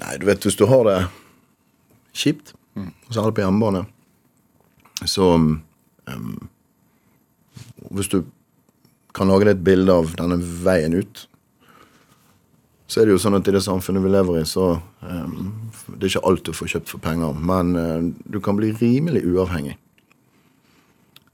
[0.00, 0.96] Nei, du vet, hvis du har det
[2.16, 2.90] kjipt, mm.
[3.10, 3.84] særlig på hjemmebane,
[5.04, 6.48] så um,
[7.92, 8.22] Hvis du
[9.16, 11.24] kan lage deg et bilde av denne veien ut,
[12.86, 16.06] så er det jo sånn at i det samfunnet vi lever i, så um, Det
[16.06, 19.74] er ikke alt du får kjøpt for penger, men uh, du kan bli rimelig uavhengig.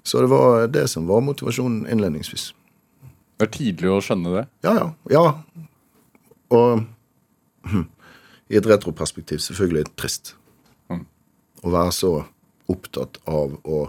[0.02, 2.50] Så det var det som var motivasjonen innledningsvis.
[3.38, 4.44] Det er tidlig å skjønne det.
[4.64, 4.86] Ja, ja.
[5.12, 5.24] ja.
[6.52, 6.84] Og
[7.68, 7.86] hm,
[8.52, 10.34] i et retroperspektiv selvfølgelig trist.
[10.90, 11.04] Mm.
[11.62, 12.12] Å være så
[12.72, 13.84] opptatt av å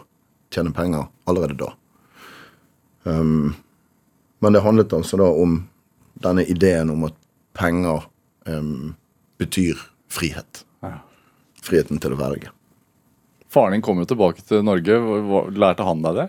[0.54, 1.72] tjene penger allerede da.
[3.04, 3.56] Um,
[4.44, 5.62] men det handlet altså da om
[6.24, 7.16] denne ideen om at
[7.56, 8.04] penger
[8.46, 8.96] um,
[9.40, 9.80] betyr
[10.12, 10.66] frihet.
[10.84, 10.98] Ja.
[11.64, 12.52] Friheten til å velge.
[13.54, 14.98] Faren din kom jo tilbake til Norge.
[15.56, 16.28] Lærte han deg det?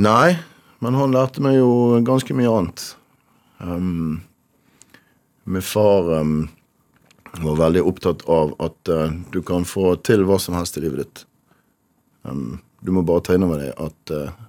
[0.00, 0.38] Nei,
[0.80, 2.84] men han lærte meg jo ganske mye annet.
[3.58, 4.20] Um,
[5.44, 6.46] min far um,
[7.42, 11.04] var veldig opptatt av at uh, du kan få til hva som helst i livet
[11.04, 11.24] ditt.
[12.22, 14.47] Um, du må bare ta inn over deg at uh,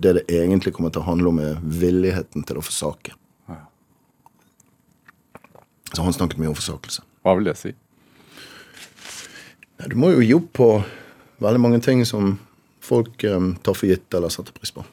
[0.00, 3.14] det det egentlig kommer til å handle om, er villigheten til å forsake.
[3.50, 3.60] Ja.
[5.92, 7.02] Så han snakket mye om forsakelse.
[7.26, 7.74] Hva vil det si?
[9.86, 10.68] Du må jo gi opp på
[11.42, 12.36] veldig mange ting som
[12.82, 14.84] folk um, tar for gitt eller setter pris på.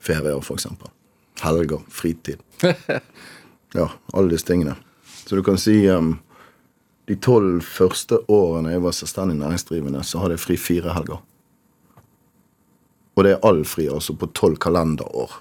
[0.00, 0.92] Ferier, eksempel.
[1.42, 2.44] Helger, fritid.
[3.74, 4.76] Ja, alle disse tingene.
[5.26, 6.14] Så du kan si um,
[7.10, 11.18] de tolv første årene jeg var selvstendig næringsdrivende, så hadde jeg fri fire helger.
[13.16, 15.38] Og det er all fri, altså på tolv kalenderår.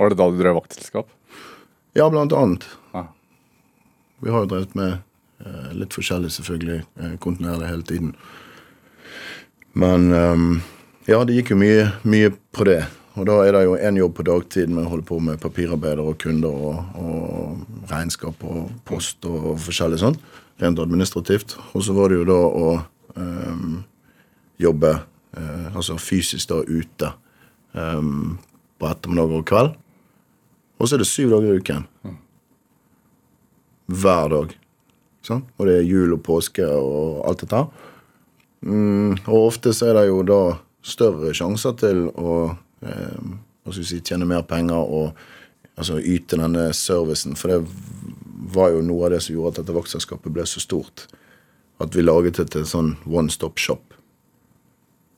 [0.00, 1.10] Var det da du drev vaktselskap?
[1.92, 2.64] Ja, blant annet.
[2.96, 3.10] Ah.
[4.24, 4.94] Vi har jo drevet med
[5.44, 8.14] eh, litt forskjellig, selvfølgelig, eh, kontinuerlig hele tiden.
[9.76, 10.46] Men um,
[11.04, 12.80] ja, det gikk jo mye, mye på det.
[13.18, 16.00] Og da er det jo én jobb på dagtid med å holde på med papirarbeider
[16.00, 20.16] og kunder og, og regnskap og post og forskjellig sånn.
[20.62, 21.58] Rent administrativt.
[21.74, 22.72] Og så var det jo da å
[23.18, 23.80] um,
[24.62, 24.94] jobbe
[25.36, 27.12] eh, altså fysisk da ute
[27.72, 28.38] um,
[28.80, 29.76] på ettermiddag og kveld.
[30.80, 31.86] Og så er det syv dager i uken
[33.90, 34.56] hver dag.
[35.26, 35.44] Sånn?
[35.58, 37.64] Og det er jul og påske og alt dette.
[38.64, 40.40] Mm, og ofte så er det jo da
[40.86, 42.34] større sjanser til å
[42.84, 43.20] eh,
[43.60, 45.18] hva skal vi si, tjene mer penger og
[45.76, 47.36] altså yte denne servicen.
[47.36, 47.60] For det
[48.54, 51.06] var jo noe av det som gjorde at dette vaktselskapet ble så stort.
[51.80, 53.89] At vi laget det til en sånn one stop shop.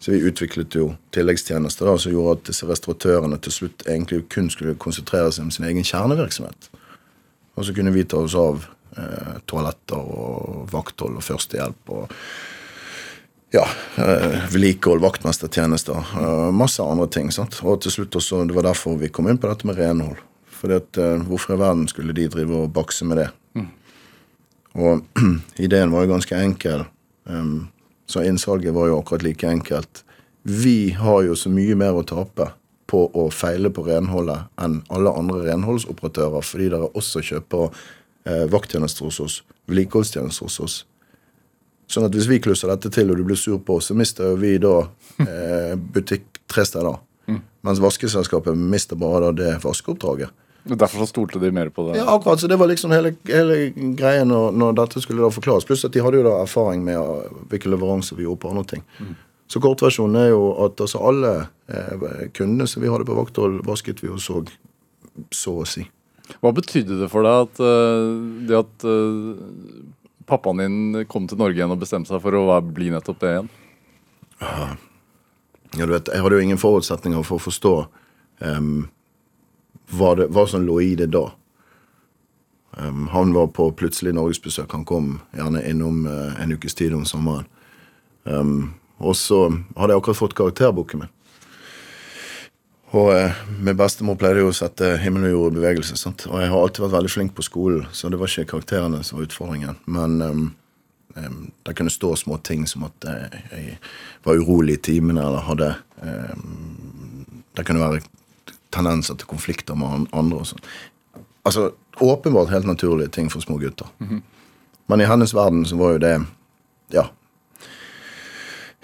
[0.02, 4.48] Så vi utviklet jo tilleggstjenester da, som gjorde at disse restauratørene til slutt egentlig kun
[4.50, 6.70] skulle konsentrere seg om sin egen kjernevirksomhet.
[7.54, 8.64] Og så kunne vi ta oss av
[8.98, 12.16] eh, toaletter og vakthold og førstehjelp og
[13.52, 13.62] ja,
[14.00, 17.30] eh, vedlikehold, vaktmestertjenester, eh, masse andre ting.
[17.30, 17.60] sant?
[17.62, 20.16] Og til slutt også, Det var derfor vi kom inn på dette med renhold.
[20.50, 23.30] Fordi at eh, Hvorfor i verden skulle de drive og bakse med det?
[24.74, 25.04] Og
[25.58, 26.84] ideen var jo ganske enkel.
[27.24, 27.68] Um,
[28.12, 30.04] så innsalget var jo akkurat like enkelt.
[30.42, 32.50] Vi har jo så mye mer å tape
[32.90, 37.68] på å feile på renholdet enn alle andre renholdsoperatører, fordi dere også kjøper
[38.28, 39.38] eh, vakttjenester hos oss,
[39.70, 40.76] vedlikeholdstjenester hos oss.
[41.88, 44.36] Sånn at hvis vi klusser dette til, og du blir sur på oss, så mister
[44.40, 44.74] vi da
[45.24, 47.00] eh, butikk tre steder.
[47.62, 50.32] Mens vaskeselskapet mister bare da det vaskeoppdraget.
[50.64, 51.98] Derfor så stolte de mer på det.
[51.98, 55.66] Ja, akkurat, så Det var liksom hele, hele greia når, når dette skulle da forklares.
[55.66, 56.98] Pluss at de hadde jo da erfaring med
[57.50, 58.84] hvilke leveranser vi gjorde på andre ting.
[59.50, 61.32] Så kortversjonen er jo at altså alle
[61.68, 64.38] eh, kundene som vi hadde på vakthold, vasket vi og så,
[65.34, 65.84] så å si.
[66.40, 68.14] Hva betydde det for deg at uh,
[68.48, 69.34] det at uh,
[70.30, 73.50] pappaen din kom til Norge igjen og bestemte seg for å bli nettopp det igjen?
[74.40, 77.74] Ja, du vet, Jeg hadde jo ingen forutsetninger for å forstå
[78.44, 78.88] em,
[79.90, 81.30] hva, det, hva som lå i det da.
[82.78, 84.70] Um, han var på plutselig norgesbesøk.
[84.72, 87.48] Han kom gjerne innom uh, en ukes tid om sommeren.
[88.24, 91.12] Um, og så hadde jeg akkurat fått karakterboken min.
[92.92, 95.96] Og eh, min bestemor pleide jo å sette himmel og jord i bevegelse.
[95.96, 96.26] sant?
[96.28, 99.18] Og jeg har alltid vært veldig flink på skolen, så det var ikke karakterene som
[99.18, 99.78] var utfordringen.
[99.88, 100.42] Men um,
[101.16, 103.78] um, det kunne stå små ting som at eh, jeg
[104.26, 105.70] var urolig i timene, eller hadde
[106.02, 108.04] um, Det kunne være
[108.72, 110.62] tendenser til konflikter med andre og sånn.
[111.46, 111.70] Altså
[112.02, 113.88] åpenbart helt naturlige ting for små gutter.
[114.90, 116.14] Men i hennes verden så var jo det
[116.94, 117.06] ja,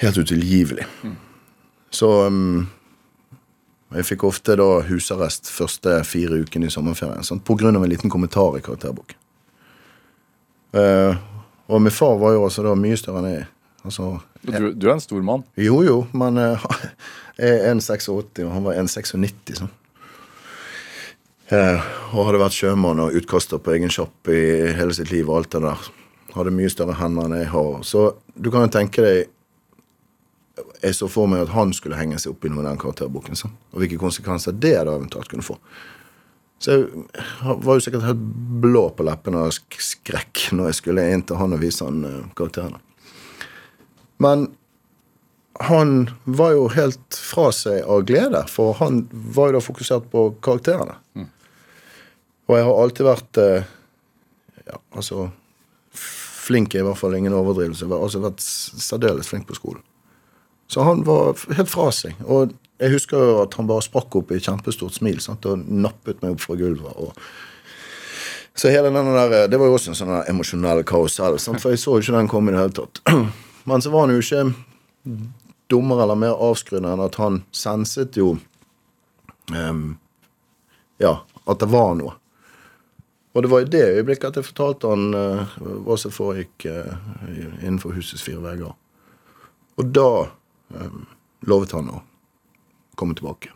[0.02, 0.86] helt utilgivelig.
[1.90, 2.66] Så um,
[3.96, 8.58] jeg fikk ofte da husarrest første fire ukene i sommerferien sånn, av en liten kommentar
[8.58, 9.16] i karakterboken.
[10.76, 11.16] Uh,
[11.68, 13.46] og min far var jo altså da mye større enn jeg.
[13.88, 15.44] Altså, Du, du er en stor mann.
[15.56, 16.64] jo, jo, men uh,
[17.40, 19.62] jeg er 1,86, og han var 1,96.
[19.62, 19.72] Sånn.
[21.48, 21.80] Eh,
[22.12, 24.40] og hadde vært sjømann og utkaster på egen sjapp i
[24.76, 25.28] hele sitt liv.
[25.30, 25.86] og alt det der.
[26.34, 27.78] Hadde mye større hender enn jeg har.
[27.88, 28.02] Så
[28.36, 29.28] du kan jo tenke deg
[30.82, 33.34] Jeg så for meg at han skulle henge seg opp i noe av den karakterboken.
[33.38, 33.48] Så.
[33.72, 35.56] Og hvilke konsekvenser det da eventuelt kunne få.
[36.62, 37.06] Så jeg
[37.62, 38.22] var jo sikkert helt
[38.62, 42.04] blå på leppene av sk- skrekk når jeg skulle inn til han og vise han
[42.06, 42.78] eh, karakterene.
[44.22, 44.48] Men
[45.66, 50.28] han var jo helt fra seg av glede, for han var jo da fokusert på
[50.42, 50.98] karakterene.
[52.48, 53.68] Og jeg har alltid vært eh,
[54.68, 55.28] ja, altså
[56.48, 57.84] Flink er i hvert fall ingen overdrivelse.
[57.84, 59.82] Jeg har også vært særdeles flink på skolen.
[60.68, 62.16] Så han var helt fra seg.
[62.24, 65.44] Og jeg husker jo at han bare sprakk opp i et kjempestort smil sant?
[65.44, 66.96] og nappet meg opp fra gulvet.
[66.96, 67.12] og
[68.58, 71.92] så hele denne der, Det var jo også en sånn emosjonell karusell, for jeg så
[71.94, 73.02] jo ikke den komme i det hele tatt.
[73.70, 75.18] Men så var han jo ikke
[75.70, 78.32] dummere eller mer avskrudd enn at han senset jo
[79.52, 79.98] um,
[80.98, 82.16] Ja, at det var noe.
[83.36, 86.94] Og det var i det øyeblikket at jeg fortalte han uh, hva som foregikk uh,
[87.60, 88.72] innenfor husets fire vegger.
[89.78, 90.10] Og da
[90.74, 90.94] eh,
[91.46, 92.00] lovet han å
[92.98, 93.52] komme tilbake.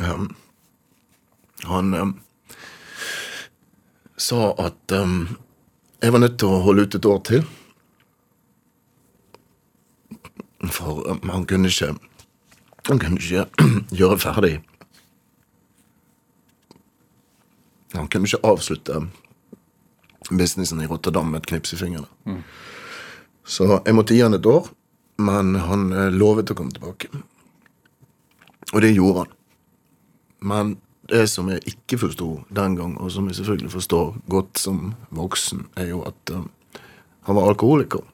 [0.00, 0.30] Um,
[1.66, 2.12] han um,
[4.16, 5.26] sa at um,
[6.00, 7.42] jeg var nødt til å holde ut et år til.
[10.68, 11.94] For um, han kunne ikke
[12.88, 13.46] Han kunne ikke
[14.00, 14.60] gjøre ferdig
[17.94, 19.00] Han kunne ikke avslutte
[20.30, 22.06] businessen i Rotterdam med et knips i fingrene.
[23.42, 24.68] Så jeg måtte gi han et år,
[25.18, 27.10] men han eh, lovet å komme tilbake.
[28.70, 29.34] Og det gjorde han.
[30.52, 30.76] Men
[31.10, 35.66] det som jeg ikke forsto den gang, og som jeg selvfølgelig forstår godt som voksen,
[35.76, 36.46] er jo at um,
[37.26, 38.04] han var alkoholiker.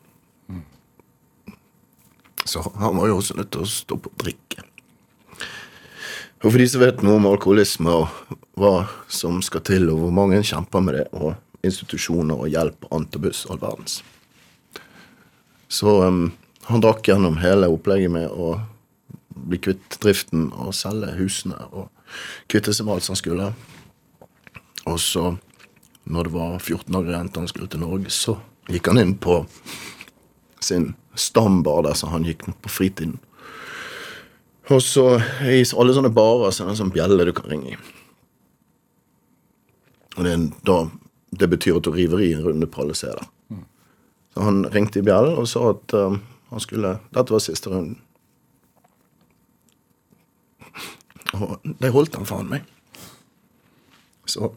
[2.46, 4.64] Så han var jo også nødt til å stoppe å drikke.
[6.44, 10.14] Og for de som vet noe om alkoholisme og hva som skal til, og hvor
[10.14, 11.35] mange kjemper med det, og
[11.66, 14.00] institusjoner og hjelp og antabus all verdens.
[15.68, 16.28] Så um,
[16.68, 18.56] han drakk gjennom hele opplegget med å
[19.37, 21.90] bli kvitt driften og selge husene og
[22.50, 23.50] kvitte seg med alt som skulle.
[24.87, 25.32] Og så,
[26.06, 28.38] når det var 14 dager igjen til han skulle til Norge, så
[28.70, 29.40] gikk han inn på
[30.62, 33.18] sin stambar der som han gikk på fritiden.
[34.70, 37.76] Og så i alle sånne barer så er det en sånn bjelle du kan ringe
[37.76, 37.79] i.
[40.16, 40.79] Og det, er en, da,
[41.31, 43.29] det betyr at du river i en runde alle steder.
[44.35, 46.18] Så han ringte i bjellen og sa at um,
[46.50, 48.00] han skulle Dette var siste runden.
[51.37, 52.66] Og det holdt han faen meg.
[54.26, 54.52] Så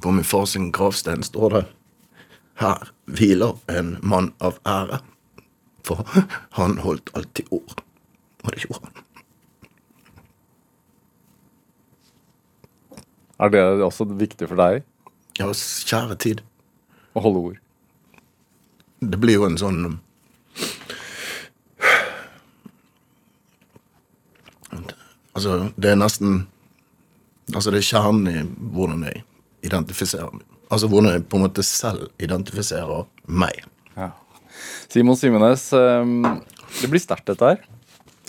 [0.00, 1.64] På min fars gravstein står det
[2.60, 5.00] Her hviler en mann av ære.
[5.86, 6.04] For
[6.58, 7.80] han holdt alltid ord.
[8.44, 9.06] Og det gjorde han.
[13.40, 14.82] Er det også viktig for deg
[15.38, 16.42] Ja, kjære tid.
[17.16, 17.58] å holde ord?
[19.00, 20.00] Det blir jo en sånn
[25.32, 26.46] Altså, det er nesten
[27.54, 28.42] Altså, det er kjernen i
[28.76, 29.24] hvordan jeg
[29.66, 30.49] identifiserer meg.
[30.70, 33.64] Altså hvordan jeg på en måte selv identifiserer meg.
[33.96, 34.12] Ja.
[34.90, 36.22] Simon Simenes, ehm,
[36.80, 37.64] det blir sterkt dette her.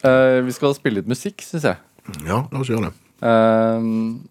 [0.02, 1.78] Eh, vi skal spille litt musikk, syns jeg.
[2.26, 2.94] Ja, la oss gjøre det.
[3.22, 4.24] Um,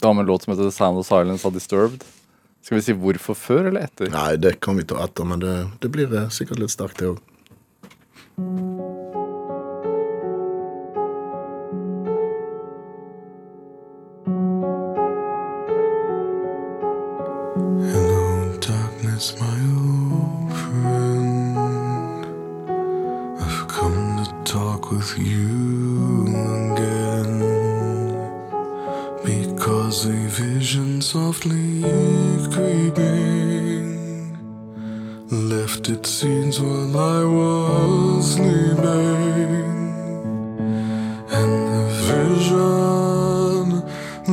[0.00, 2.02] det har med en låt som heter The Sound of Silence av Disturbed.
[2.66, 4.10] Skal vi si hvorfor før eller etter?
[4.10, 7.14] Nei, det kan vi ta etter, men det, det blir eh, sikkert litt sterkt, det
[7.14, 8.84] òg.
[19.16, 21.56] Darkness, my old friend.
[23.40, 26.26] I've come to talk with you
[26.72, 27.40] again.
[29.24, 31.82] Because a vision softly
[32.52, 33.86] creeping
[35.30, 38.84] left its seeds while I was sleeping.
[41.38, 43.68] And the vision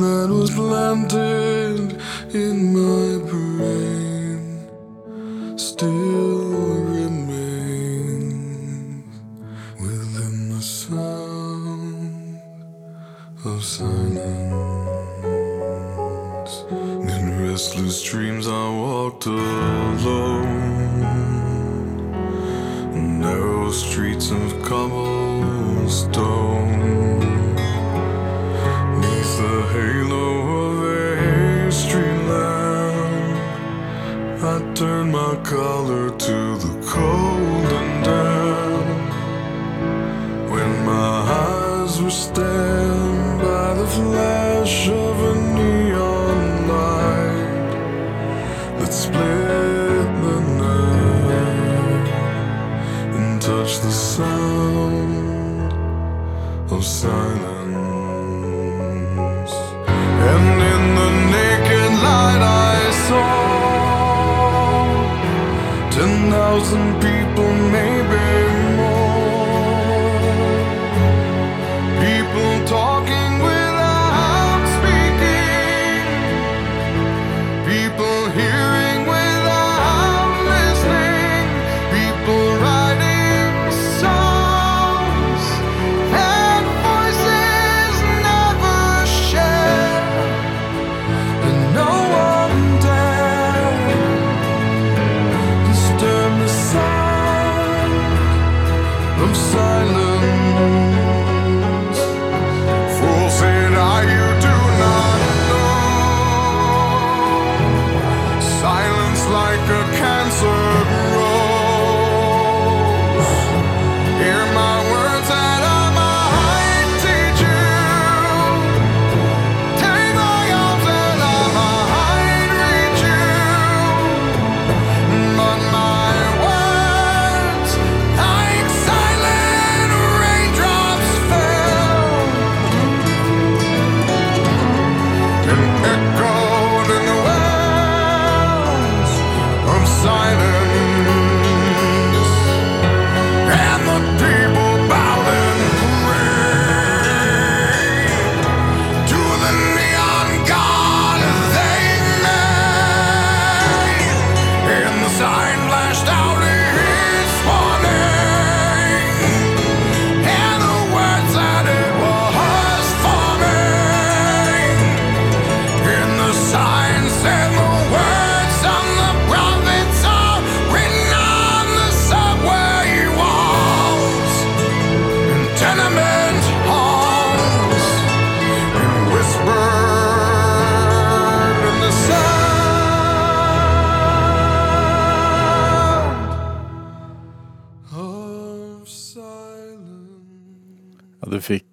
[0.00, 1.43] that was planted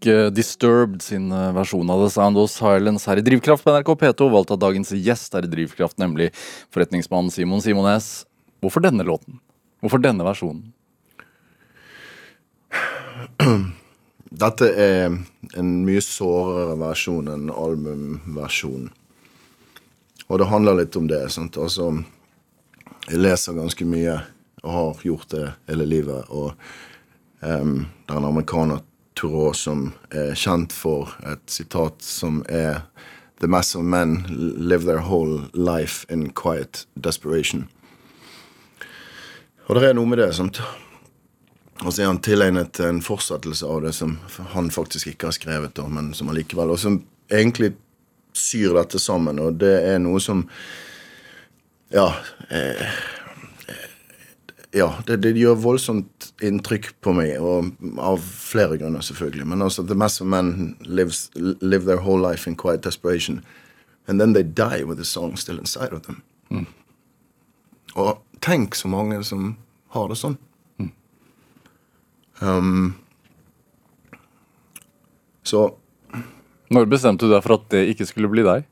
[0.02, 3.72] fikk eh, Disturbed sin eh, versjon av The Sound of Silence her i Drivkraft på
[3.72, 6.32] NRK P2, valgt av dagens gjest her i Drivkraft, nemlig
[6.72, 8.26] forretningsmannen Simon Simones.
[8.62, 9.40] Hvorfor denne låten?
[9.82, 10.74] Hvorfor denne versjonen?
[14.32, 15.12] Dette er
[15.58, 18.90] en mye sårere versjon enn albumversjonen.
[20.32, 21.30] Og det handler litt om det.
[21.30, 21.58] sant?
[21.60, 21.92] Altså,
[23.10, 24.22] jeg leser ganske mye
[24.64, 26.30] og har gjort det hele livet.
[26.32, 26.56] Og
[27.42, 28.84] Um, det er en amerikaner,
[29.22, 32.82] Thoreau, som er kjent for et sitat som er
[33.42, 34.26] The mass of men
[34.58, 37.68] live their whole life in quiet desperation.
[39.66, 40.34] Og det er noe med det.
[40.36, 40.60] sant?
[41.82, 44.20] Og så er han tilegnet en fortsettelse av det som
[44.54, 47.00] han faktisk ikke har skrevet, men som allikevel Og som
[47.32, 47.72] egentlig
[48.34, 50.48] syr dette sammen, og det er noe som
[51.92, 52.14] Ja.
[52.50, 52.88] Eh,
[54.72, 59.48] ja, det, det gjør voldsomt inntrykk på meg, og av flere grunner, selvfølgelig.
[59.52, 63.42] Men altså, the mass of men lives, live their whole life in quiet desperation.
[64.08, 66.24] And then they die with the song still inside of them.
[67.96, 69.56] Og tenk så mange som
[69.92, 70.38] har det sånn.
[72.42, 72.96] Um,
[75.44, 75.76] så
[76.72, 78.64] Når bestemte du deg for at det ikke skulle bli deg?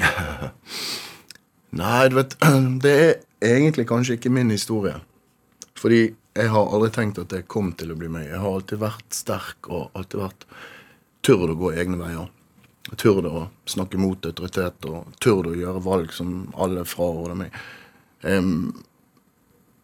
[1.80, 2.34] Nei, du vet
[2.84, 3.12] Det er
[3.44, 4.96] egentlig kanskje ikke min historie.
[5.86, 6.00] Fordi
[6.34, 8.24] jeg har aldri tenkt at det kom til å bli meg.
[8.26, 10.48] Jeg har alltid vært sterk og alltid vært
[11.22, 12.26] Tør å gå egne veier.
[12.98, 17.54] Tør å snakke mot autoritet og tør å gjøre valg som alle fraråder meg.
[18.26, 18.74] Um,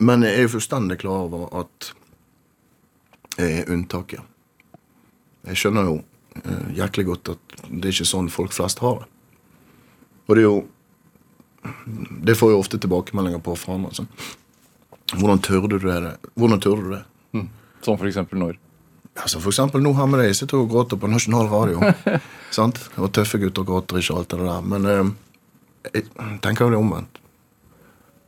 [0.02, 1.92] men jeg er jo fullstendig klar over at
[3.38, 4.26] jeg er unntaket.
[5.46, 9.10] Jeg skjønner jo uh, jæklig godt at det er ikke sånn folk flest har det.
[10.26, 10.60] Og det er jo
[12.26, 14.08] Det får jeg ofte tilbakemeldinger på fra andre.
[15.12, 16.16] Hvordan tør du det?
[16.34, 17.02] Hvordan tørde du det?
[17.82, 18.58] Som for eksempel når?
[19.18, 21.92] Altså For eksempel nå har vi jeg sitter og gråter på nasjonal radio.
[22.56, 22.80] sant?
[22.96, 24.64] Og tøffe gutter gråter ikke alt det der.
[24.64, 25.12] Men eh,
[25.92, 26.06] jeg
[26.44, 27.20] tenker jo det omvendt.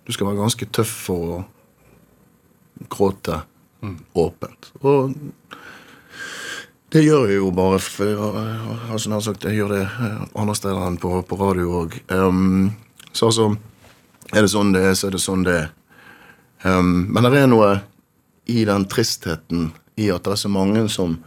[0.04, 1.42] Du skal være ganske tøff for å
[2.92, 3.40] gråte
[4.14, 4.70] åpent.
[4.84, 5.14] Og
[6.94, 8.38] det gjør jeg jo bare for
[8.92, 11.96] altså, nær sagt, Jeg gjør det eh, andre steder enn på, på radio òg.
[13.12, 13.48] så altså
[14.32, 15.72] Er det sånn det er, så er det sånn det er.
[16.64, 17.70] Um, men det er noe
[18.48, 21.18] i den tristheten i at det er så mange som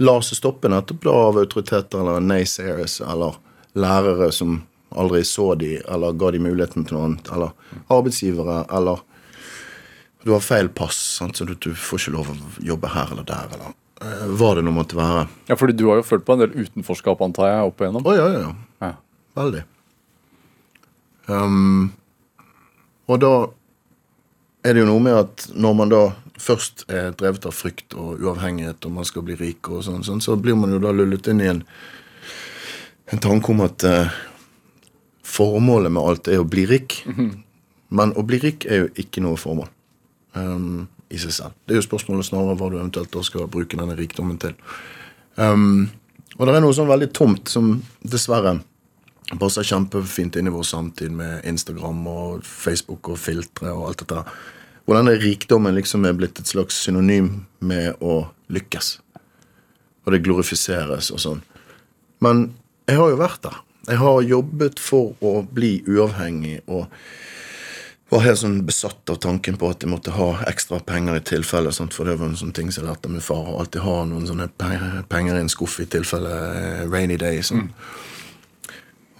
[0.00, 3.36] lar seg stoppe nettopp da av autoriteter eller naysayers eller
[3.76, 4.62] lærere som
[4.96, 7.52] aldri så de, eller ga de muligheten til noe annet, eller
[7.92, 9.02] arbeidsgivere, eller
[10.24, 11.38] du har feil pass, sant?
[11.38, 12.38] så du, du får ikke lov å
[12.72, 15.28] jobbe her eller der, eller eh, hva det nå måtte være.
[15.50, 18.04] Ja, fordi du har jo følt på en del utenforskap, antar jeg, opp igjennom?
[18.04, 18.90] Å ja, ja, ja.
[18.90, 18.92] Ja.
[19.38, 19.62] Veldig.
[21.30, 21.92] Um,
[23.06, 23.32] og da
[24.62, 26.02] er det jo noe med at når man da
[26.40, 30.22] først er drevet av frykt og uavhengighet, og man skal bli rik, og sånn, sånn
[30.24, 31.62] så blir man jo da lullet inn i en,
[33.12, 34.14] en tanke om at eh,
[35.30, 37.02] formålet med alt er å bli rik.
[37.90, 39.66] Men å bli rik er jo ikke noe formål
[40.38, 41.56] um, i seg selv.
[41.66, 44.54] Det er jo spørsmålet snarere hva du eventuelt da skal bruke denne rikdommen til.
[45.34, 45.88] Um,
[46.36, 47.72] og det er noe sånn veldig tomt som
[48.06, 48.60] dessverre
[49.38, 54.24] passer kjempefint inn i vår samtid med Instagram og Facebook og filtre og alt dette.
[54.86, 58.98] hvordan er rikdommen liksom er blitt et slags synonym med å lykkes.
[60.04, 61.42] Og det glorifiseres og sånn.
[62.20, 62.54] Men
[62.88, 63.60] jeg har jo vært der.
[63.86, 66.88] Jeg har jobbet for å bli uavhengig og
[68.10, 71.70] var helt sånn besatt av tanken på at jeg måtte ha ekstra penger i tilfelle.
[71.72, 71.94] Sant?
[71.94, 73.46] For det var en sånn ting som jeg lærte av min far.
[73.46, 76.32] Å alltid ha noen sånne penger i en skuff i tilfelle
[76.90, 77.38] rainy day.
[77.46, 77.70] Sånn.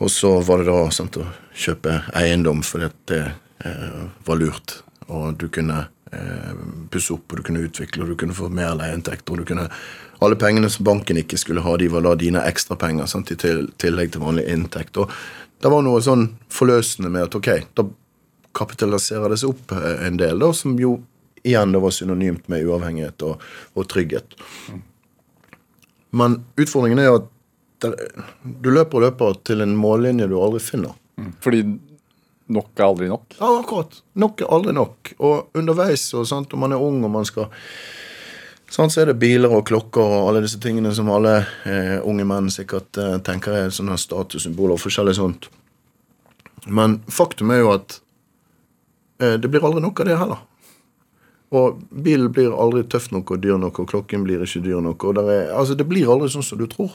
[0.00, 3.24] Og så var det da sant, å kjøpe eiendom at det
[3.64, 4.78] eh, var lurt.
[5.12, 5.82] Og du kunne
[6.12, 6.54] eh,
[6.90, 9.34] pusse opp, og du kunne utvikle, og du kunne få mer leieinntekter.
[9.34, 9.68] og du kunne
[10.20, 13.68] Alle pengene som banken ikke skulle ha, de var da dine ekstrapenger sant, i til,
[13.76, 14.96] tillegg til vanlig inntekt.
[14.96, 15.12] Og
[15.60, 17.84] det var noe sånn forløsende med at ok, da
[18.56, 20.96] kapitaliserer det seg opp eh, en del, da, som jo
[21.44, 23.44] igjen da var synonymt med uavhengighet og,
[23.76, 24.32] og trygghet.
[26.16, 27.28] Men utfordringen er jo at
[27.84, 27.94] der,
[28.42, 30.96] du løper og løper til en mållinje du aldri finner.
[31.44, 31.62] Fordi
[32.50, 33.36] nok er aldri nok.
[33.38, 34.02] Ja, akkurat.
[34.18, 35.12] Nok er aldri nok.
[35.18, 37.50] Og underveis, og sant, om man er ung og man skal
[38.70, 42.24] sant, Så er det biler og klokker og alle disse tingene som alle eh, unge
[42.24, 45.50] menn sikkert eh, tenker er sånne statussymboler og forskjellig sånt.
[46.66, 48.00] Men faktum er jo at
[49.22, 50.46] eh, det blir aldri nok av det heller.
[51.50, 55.04] Og bilen blir aldri tøff nok og dyr nok, og klokken blir ikke dyr nok.
[55.04, 56.94] og er, altså Det blir aldri sånn som du tror.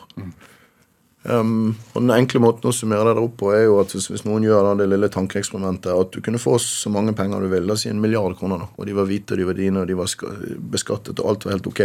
[1.25, 4.25] Um, og Den enkle måten å summere det opp på er jo at hvis, hvis
[4.27, 7.77] noen gjør da, det lille tankeeksperimentet at du kunne få så mange penger du ville,
[7.81, 10.11] si en milliard kroner, da, og de var hvite, de var dine, og de var
[10.75, 11.81] beskattet, og alt var helt ok,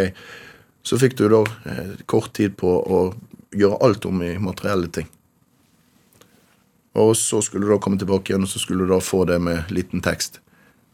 [0.85, 1.41] så fikk du da
[1.73, 3.01] eh, kort tid på å
[3.57, 5.09] gjøre alt om i materielle ting.
[7.01, 9.41] Og så skulle du da komme tilbake igjen, og så skulle du da få det
[9.41, 10.43] med liten tekst.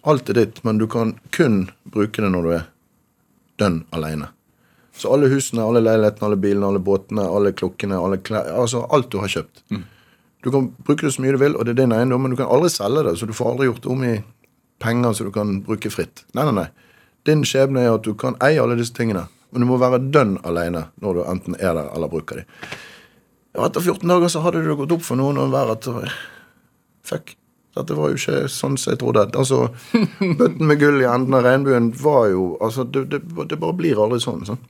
[0.07, 2.67] Alt er ditt, men du kan kun bruke det når du er
[3.59, 4.36] dønn aleine.
[4.97, 9.11] Så alle husene, alle leilighetene, alle bilene, alle båtene, alle klokkene, alle klær Altså alt
[9.13, 9.63] du har kjøpt.
[10.45, 12.39] Du kan bruke det så mye du vil, og det er din eiendom, men du
[12.39, 14.17] kan aldri selge det, så du får aldri gjort det om i
[14.83, 16.25] penger så du kan bruke fritt.
[16.37, 16.67] Nei, nei, nei.
[17.27, 20.37] Din skjebne er at du kan eie alle disse tingene, men du må være dønn
[20.47, 22.53] aleine når du enten er der eller bruker dem.
[23.57, 25.91] Og etter 14 dager så hadde det gått opp for noen og være at
[27.07, 27.37] Fuck.
[27.77, 29.27] Dette var jo ikke sånn som jeg trodde.
[29.37, 29.67] Altså,
[30.41, 34.01] Bøtten med gull i enden av regnbuen var jo altså, det, det, det bare blir
[34.01, 34.47] aldri sånn.
[34.49, 34.63] sånn.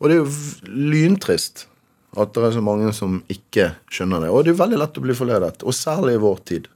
[0.00, 1.66] Og det er jo lyntrist
[2.14, 4.30] at det er så mange som ikke skjønner det.
[4.30, 6.68] Og det er jo veldig lett å bli forledet, og særlig i vår tid.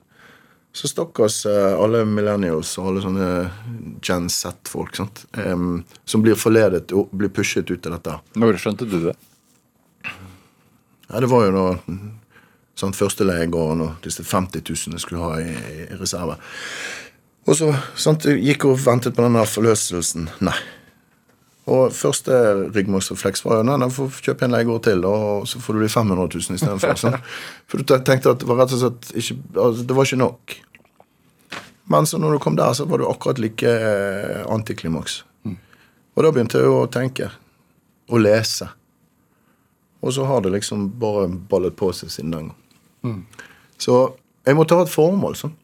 [0.74, 3.28] Så stakkars eh, alle millennials og alle sånne
[4.04, 5.24] Gen Z-folk sant?
[6.04, 8.18] som blir forledet og blir pushet ut av dette.
[8.38, 9.14] Når skjønte du det?
[11.08, 11.66] Ja, det var jo da
[12.78, 15.52] sånn Førstelegegården og disse 50 000 jeg skulle ha i,
[15.88, 16.38] i reserve.
[17.48, 20.28] Og så sant, gikk hun og ventet på den der forløselsen.
[20.44, 20.56] Nei.
[21.68, 22.32] Og første
[22.72, 25.90] ryggmargsrefleks var jo nei, nei, får kjøpe en legeår til, og så får du de
[25.92, 27.00] 500 000 istedenfor.
[27.00, 27.18] Sånn.
[27.68, 30.58] For du tenkte at det var rett og slett ikke altså, Det var ikke nok.
[31.92, 33.68] Men så når du kom der, så var du akkurat like
[34.48, 34.48] antiklimaks.
[34.48, 35.22] antiklimaks.
[36.18, 37.28] Og da begynte jeg jo å tenke.
[38.10, 38.66] Og lese.
[40.02, 42.56] Og så har det liksom bare ballet på seg siden den gang.
[43.78, 44.00] Så
[44.46, 45.54] jeg måtte ha et formål, sånn.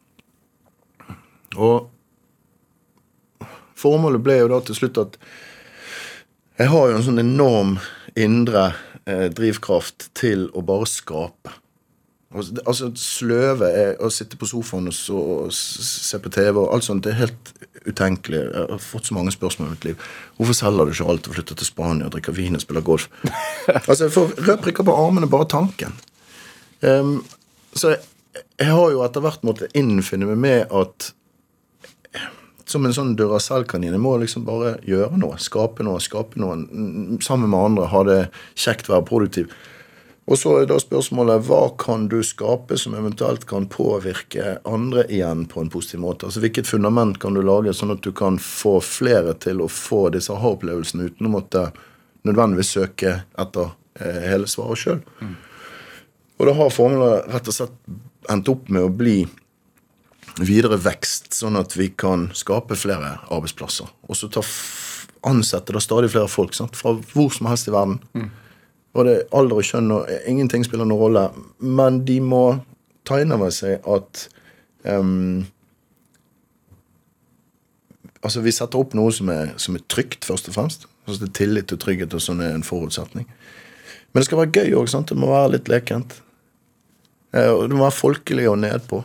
[1.55, 1.89] Og
[3.79, 5.19] formålet ble jo da til slutt at
[6.59, 7.75] jeg har jo en sånn enorm
[8.15, 8.69] indre
[9.03, 11.51] eh, drivkraft til å bare skape.
[12.35, 16.73] Altså, altså Sløve er å sitte på sofaen og, så, og se på TV og
[16.75, 17.03] alt sånt.
[17.05, 17.51] Det er helt
[17.85, 18.41] utenkelig.
[18.41, 20.09] Jeg har fått så mange spørsmål i mitt liv.
[20.39, 23.07] Hvorfor selger du ikke alt og flytter til Spania og drikker vin og spiller golf?
[23.87, 25.95] altså, Jeg får røde prikker på armene bare tanken.
[26.85, 27.19] Ehm,
[27.73, 31.11] så jeg, har jo etter hvert måttet innfinne meg med at
[32.65, 33.93] som en sånn Duracell-kanin.
[33.93, 35.37] Jeg må liksom bare gjøre noe.
[35.41, 36.01] Skape noe.
[36.01, 37.89] Skape noe mm, sammen med andre.
[37.91, 38.19] Ha det
[38.57, 39.53] kjekt, være produktiv.
[40.25, 45.45] Og så er da spørsmålet hva kan du skape som eventuelt kan påvirke andre igjen
[45.51, 46.25] på en positiv måte?
[46.25, 50.07] Altså Hvilket fundament kan du lage, sånn at du kan få flere til å få
[50.15, 51.67] disse aha-opplevelsene uten å måtte
[52.25, 55.05] nødvendigvis søke etter eh, hele svaret sjøl?
[56.35, 57.75] Og da har formelen rett og slett
[58.31, 59.23] endt opp med å bli
[60.41, 63.87] videre vekst, sånn at vi kan skape flere arbeidsplasser.
[64.09, 64.29] Og så
[65.25, 66.75] ansette da stadig flere folk sant?
[66.75, 67.99] fra hvor som helst i verden.
[68.95, 71.25] Og det er alder og kjønn og ingenting spiller noen rolle.
[71.59, 72.43] Men de må
[73.07, 74.27] ta inn over seg at
[74.83, 75.45] um,
[78.25, 80.87] Altså, vi setter opp noe som er, som er trygt, først og fremst.
[81.05, 83.27] Altså, det tillit og trygghet og sånn er en forutsetning.
[84.09, 84.89] Men det skal være gøy òg.
[84.89, 86.15] Det må være litt lekent.
[87.35, 89.03] Eh, og Det må være folkelig og nedpå.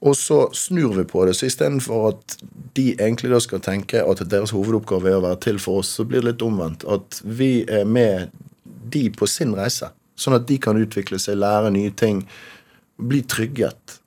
[0.00, 1.36] Og så snur vi på det.
[1.36, 2.36] Så istedenfor at
[2.76, 6.06] de egentlig da skal tenke at deres hovedoppgave er å være til for oss, så
[6.08, 6.86] blir det litt omvendt.
[6.88, 8.30] At vi er med
[8.64, 9.90] de på sin reise.
[10.16, 12.24] Sånn at de kan utvikle seg, lære nye ting,
[13.00, 13.98] bli trygget.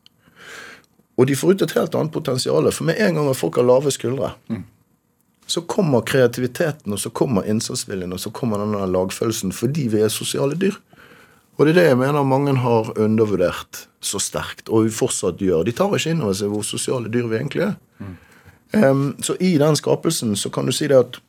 [1.18, 2.70] Og de får ut et helt annet potensial.
[2.74, 4.34] For med en gang at folk har lave skuldre,
[5.46, 10.14] så kommer kreativiteten, og så kommer innsatsviljen, og så kommer denne lagfølelsen fordi vi er
[10.14, 10.78] sosiale dyr.
[11.58, 15.64] Og det er det jeg mener mange har undervurdert så sterkt, og vi fortsatt gjør.
[15.68, 17.76] De tar ikke inn over seg hvor sosiale dyr vi egentlig er.
[18.74, 21.22] Em, så i den skapelsen så kan du si det at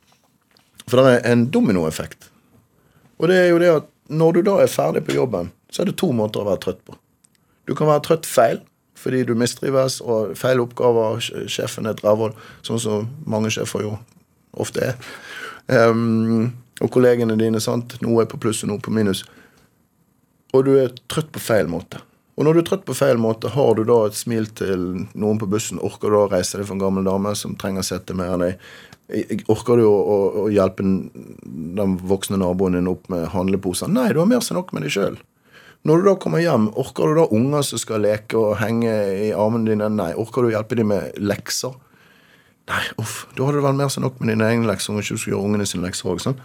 [0.85, 2.27] For det er en dominoeffekt.
[3.17, 5.89] Og det er jo det at når du da er ferdig på jobben, så er
[5.89, 6.93] det to måter å være trøtt på.
[7.65, 8.59] Du kan være trøtt feil
[8.95, 11.19] fordi du mistrives og feil oppgaver,
[11.51, 13.95] sjefen er et rævhold, sånn som mange sjefer jo
[14.53, 14.95] ofte er.
[15.67, 17.97] Um, og kollegene dine, sant.
[18.01, 19.25] Noe er på pluss og noe på minus.
[20.55, 21.99] Og du er trøtt på feil måte.
[22.35, 24.81] Og når du er trøtt på feil måte, har du da et smil til
[25.15, 25.79] noen på bussen?
[25.83, 28.65] Orker du å reise deg for en gammel dame som trenger sete mer enn deg?
[29.51, 33.91] Orker du å, å, å hjelpe den, voksne naboen din opp med handleposer?
[33.91, 35.17] Nei, du har mer enn nok med deg sjøl.
[35.85, 38.93] Når du da kommer hjem, orker du da unger som skal leke og henge
[39.27, 39.91] i armene dine?
[39.93, 40.11] Nei.
[40.17, 41.75] Orker du å hjelpe dem med lekser?
[42.65, 45.19] Nei, uff, da hadde du vært mer enn nok med dine egne lekser Og ikke
[45.21, 46.39] skulle gjøre ungene sine lekser også, Sånn.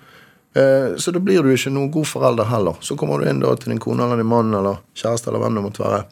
[0.54, 2.78] Eh, så da blir du ikke noen god forelder heller.
[2.82, 5.58] Så kommer du inn da til din kone eller din mann eller kjæreste eller hvem
[5.58, 6.04] det måtte være,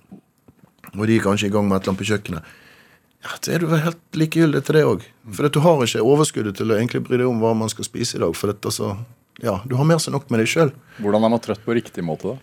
[0.95, 2.57] og de er kanskje i gang med et eller annet på kjøkkenet.
[3.26, 5.07] Ja, så er du vel helt likegyldig til det òg.
[5.34, 8.16] For du har ikke overskuddet til å egentlig bry deg om hva man skal spise
[8.16, 8.36] i dag.
[8.39, 8.95] For dette, altså,
[9.43, 10.70] ja, du har mer enn nok med deg sjøl.
[11.03, 12.39] Hvordan er man trøtt på riktig måte, da?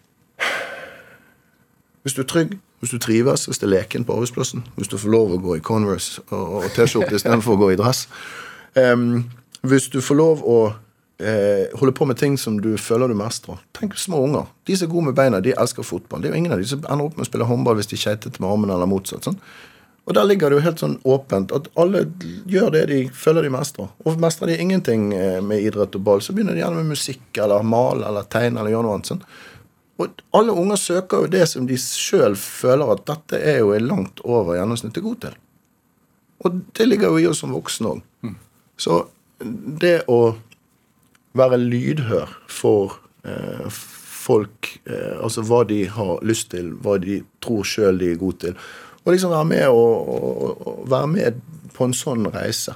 [2.06, 5.00] Hvis du er trygg, hvis du trives, hvis det er leken på arbeidsplassen, hvis du
[5.02, 8.04] får lov å gå i Converse og, og T-skjorte istedenfor å gå i dress
[8.78, 9.24] um,
[9.66, 10.58] Hvis du får lov å
[11.20, 14.50] eh, holde på med ting som du føler du mestrer Tenk små unger.
[14.68, 16.22] De som er gode med beina, de elsker fotball.
[16.22, 18.00] Det er jo ingen av de som ender opp med å spille håndball hvis de
[18.00, 19.28] keitete med armene eller motsatt.
[19.28, 19.40] sånn.
[20.06, 22.04] Og der ligger det jo helt sånn åpent at alle
[22.46, 23.90] gjør det de føler de mestrer.
[24.06, 27.42] Og mestrer de ingenting eh, med idrett og ball, så begynner de gjerne med musikk
[27.42, 29.12] eller male eller tegne eller gjøre noe annet.
[29.14, 29.24] sånn.
[29.96, 34.22] Og alle unger søker jo det som de sjøl føler at dette er jo langt
[34.28, 35.38] over gjennomsnittet god til.
[36.46, 38.34] Og det ligger jo i oss som voksne òg.
[38.78, 39.06] Så
[39.82, 40.36] det å
[41.36, 43.68] være lydhør for eh,
[44.26, 48.42] folk, eh, altså hva de har lyst til, hva de tror sjøl de er gode
[48.48, 48.58] til,
[49.06, 51.42] og liksom være med, og, og, og være med
[51.76, 52.74] på en sånn reise.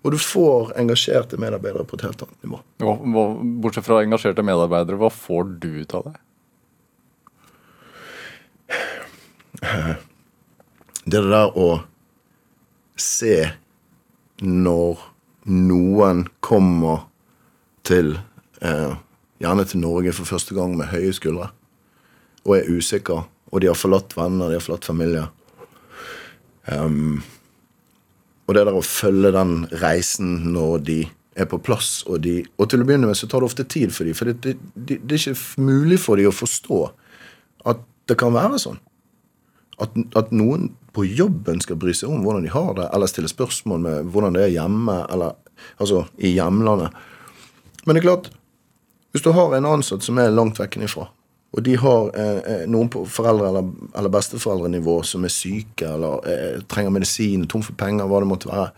[0.00, 2.60] Og du får engasjerte medarbeidere på et helt annet nivå.
[2.80, 3.24] Hva, hva,
[3.64, 6.16] bortsett fra engasjerte medarbeidere, hva får du ut av det?
[11.10, 11.68] det er det der å
[13.00, 13.36] se
[14.40, 15.00] når
[15.50, 17.09] noen kommer
[17.90, 18.14] til
[18.62, 18.92] eh,
[19.40, 21.46] Gjerne til Norge for første gang med høye skuldre
[22.44, 23.24] og er usikre.
[23.50, 25.24] og de har forlatt venner, de har forlatt familie.
[26.70, 27.22] Um,
[28.46, 30.98] og det der å følge den reisen når de
[31.34, 33.94] er på plass, og, de, og til å begynne med så tar det ofte tid
[33.94, 36.80] for dem, for det, det, det, er ikke mulig for dem å forstå
[37.70, 38.80] at det kan være sånn
[39.80, 43.30] at, at noen på jobben skal bry seg om hvordan de har det, eller stille
[43.30, 45.38] spørsmål med hvordan det er hjemme, eller
[45.80, 46.94] altså i hjemlandet.
[47.84, 48.28] Men det er klart,
[49.12, 51.08] hvis du har en ansatt som er langt vekk ifra,
[51.50, 56.28] og de har eh, eh, noen på foreldre- eller, eller besteforeldrenivå som er syke eller
[56.30, 58.68] eh, trenger medisin, tom for penger, hva det måtte være,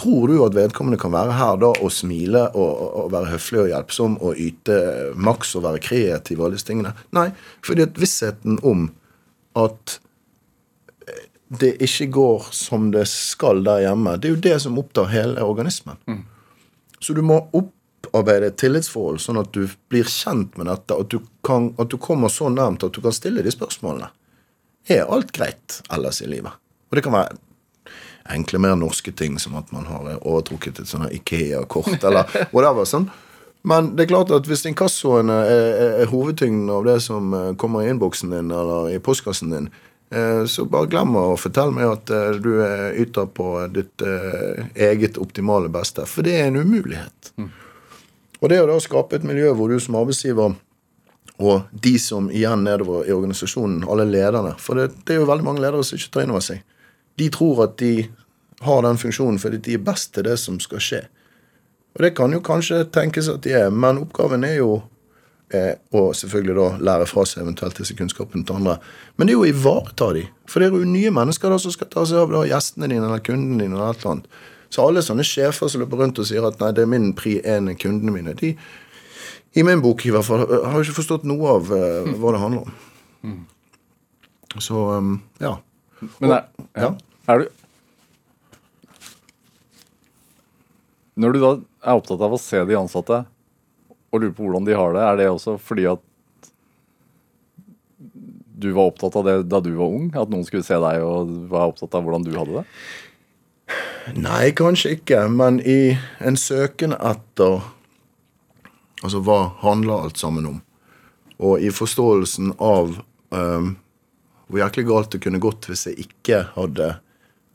[0.00, 3.60] tror du at vedkommende kan være her da og smile og, og, og være høflig
[3.66, 4.78] og hjelpsom og yte
[5.20, 6.94] maks og være kreativ og alle disse tingene?
[7.14, 7.28] Nei,
[7.66, 8.88] fordi at vissheten om
[9.60, 9.98] at
[11.60, 15.44] det ikke går som det skal der hjemme, det er jo det som opptar hele
[15.44, 16.00] organismen.
[16.98, 17.36] Så du må
[18.14, 21.98] opparbeide et tillitsforhold, sånn at du blir kjent med dette, at du, kan, at du
[21.98, 24.12] kommer så nærmt at du kan stille de spørsmålene.
[24.86, 26.54] Er alt greit ellers i livet?
[26.90, 27.34] Og det kan være
[28.30, 32.86] enkle, mer norske ting, som at man har overtrukket et sånt Ikea-kort, eller whatever.
[32.86, 33.10] sånn.
[33.64, 37.50] Men det er klart at hvis inkassoene er, er, er hovedtyngden av det som eh,
[37.60, 39.70] kommer i innboksen din eller i postkassen din,
[40.12, 42.50] eh, så bare glem å fortelle meg at eh, du
[43.00, 44.04] yter på ditt
[44.76, 46.04] eget optimale beste.
[46.08, 47.32] For det er en umulighet.
[48.42, 50.56] Og det å da skape et miljø hvor du som arbeidsgiver
[51.42, 55.46] og de som igjen nedover i organisasjonen, alle lederne For det, det er jo veldig
[55.46, 56.60] mange ledere som ikke tar inn over seg.
[57.18, 58.06] De tror at de
[58.64, 61.02] har den funksjonen fordi de er best til det som skal skje.
[61.94, 64.70] Og det kan jo kanskje tenkes at de er, men oppgaven er jo
[65.54, 68.78] eh, å selvfølgelig da lære fra seg eventuelt disse kunnskapene til andre.
[69.16, 70.24] Men det er jo å ivareta de.
[70.50, 73.06] For det er jo nye mennesker da som skal ta seg av da, gjestene dine
[73.06, 74.42] eller kundene dine eller et eller annet.
[74.72, 77.38] Så alle sånne sjefer som løper rundt og sier at nei, det er min pri
[77.40, 78.54] én kundene mine, de
[79.54, 82.40] i min bok i hvert fall har jo ikke forstått noe av uh, hva det
[82.42, 83.36] handler om.
[84.58, 85.12] Så um,
[85.42, 85.56] ja.
[86.18, 86.88] Men er, ja.
[86.88, 86.90] Ja.
[87.32, 87.46] er du
[91.22, 91.52] Når du da
[91.86, 93.22] er opptatt av å se de ansatte
[94.10, 96.02] og lurer på hvordan de har det, er det også fordi at
[98.64, 100.10] du var opptatt av det da du var ung?
[100.18, 102.64] At noen skulle se deg og var opptatt av hvordan du hadde det?
[104.12, 107.62] Nei, kanskje ikke, men i en søken etter
[109.04, 110.60] Altså, hva handler alt sammen om?
[111.36, 112.94] Og i forståelsen av
[113.36, 113.74] um,
[114.48, 116.86] hvor jæklig galt det kunne gått hvis jeg ikke hadde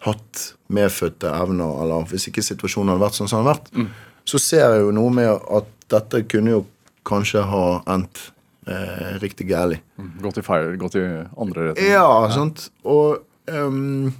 [0.06, 3.96] hatt medfødte evner, eller hvis ikke situasjonen hadde vært sånn som den hadde vært,
[4.30, 6.62] så ser jeg jo noe med at dette kunne jo
[7.08, 8.22] kanskje ha endt
[8.70, 9.82] eh, riktig gærlig.
[10.22, 11.92] Gått i feil, gått i andre retninger?
[11.98, 12.70] Ja, sant.
[12.86, 14.12] Og ehm,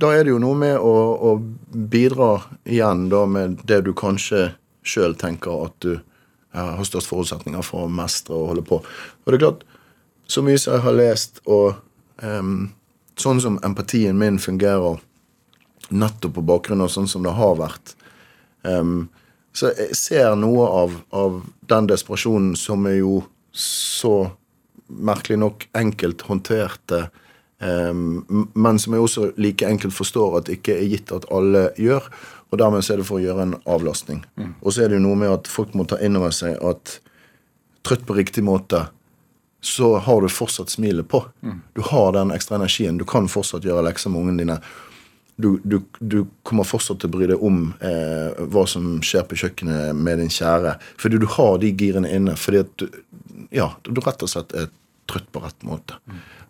[0.00, 0.94] da er det jo noe med å,
[1.30, 1.30] å
[1.92, 2.32] bidra
[2.64, 4.50] igjen da med det du kanskje
[4.86, 5.92] sjøl tenker at du
[6.56, 8.80] har størst forutsetninger for å mestre og holde på.
[8.80, 9.62] Og det er klart,
[10.30, 11.78] så mye som jeg har lest, og
[12.22, 12.70] um,
[13.20, 14.98] sånn som empatien min fungerer
[15.90, 17.94] nettopp på bakgrunn av sånn som det har vært,
[18.66, 19.08] um,
[19.52, 21.40] så jeg ser noe av, av
[21.70, 23.16] den desperasjonen som er jo
[23.50, 24.30] så
[24.86, 27.08] merkelig nok enkelt håndterte,
[27.60, 32.06] men som jeg også like enkelt forstår at ikke er gitt at alle gjør.
[32.50, 34.24] Og dermed så er det for å gjøre en avlastning.
[34.62, 36.96] Og så er det jo noe med at folk må ta inn over seg at
[37.86, 38.86] trøtt på riktig måte,
[39.60, 41.20] så har du fortsatt smilet på.
[41.76, 42.98] Du har den ekstra energien.
[42.98, 44.56] Du kan fortsatt gjøre lekser med ungene dine.
[45.40, 49.38] Du, du, du kommer fortsatt til å bry deg om eh, hva som skjer på
[49.40, 50.74] kjøkkenet med din kjære.
[51.00, 52.36] Fordi du har de girene inne.
[52.40, 53.00] Fordi at du,
[53.52, 54.68] ja, du rett og slett er
[55.10, 56.00] trøtt på rett måte.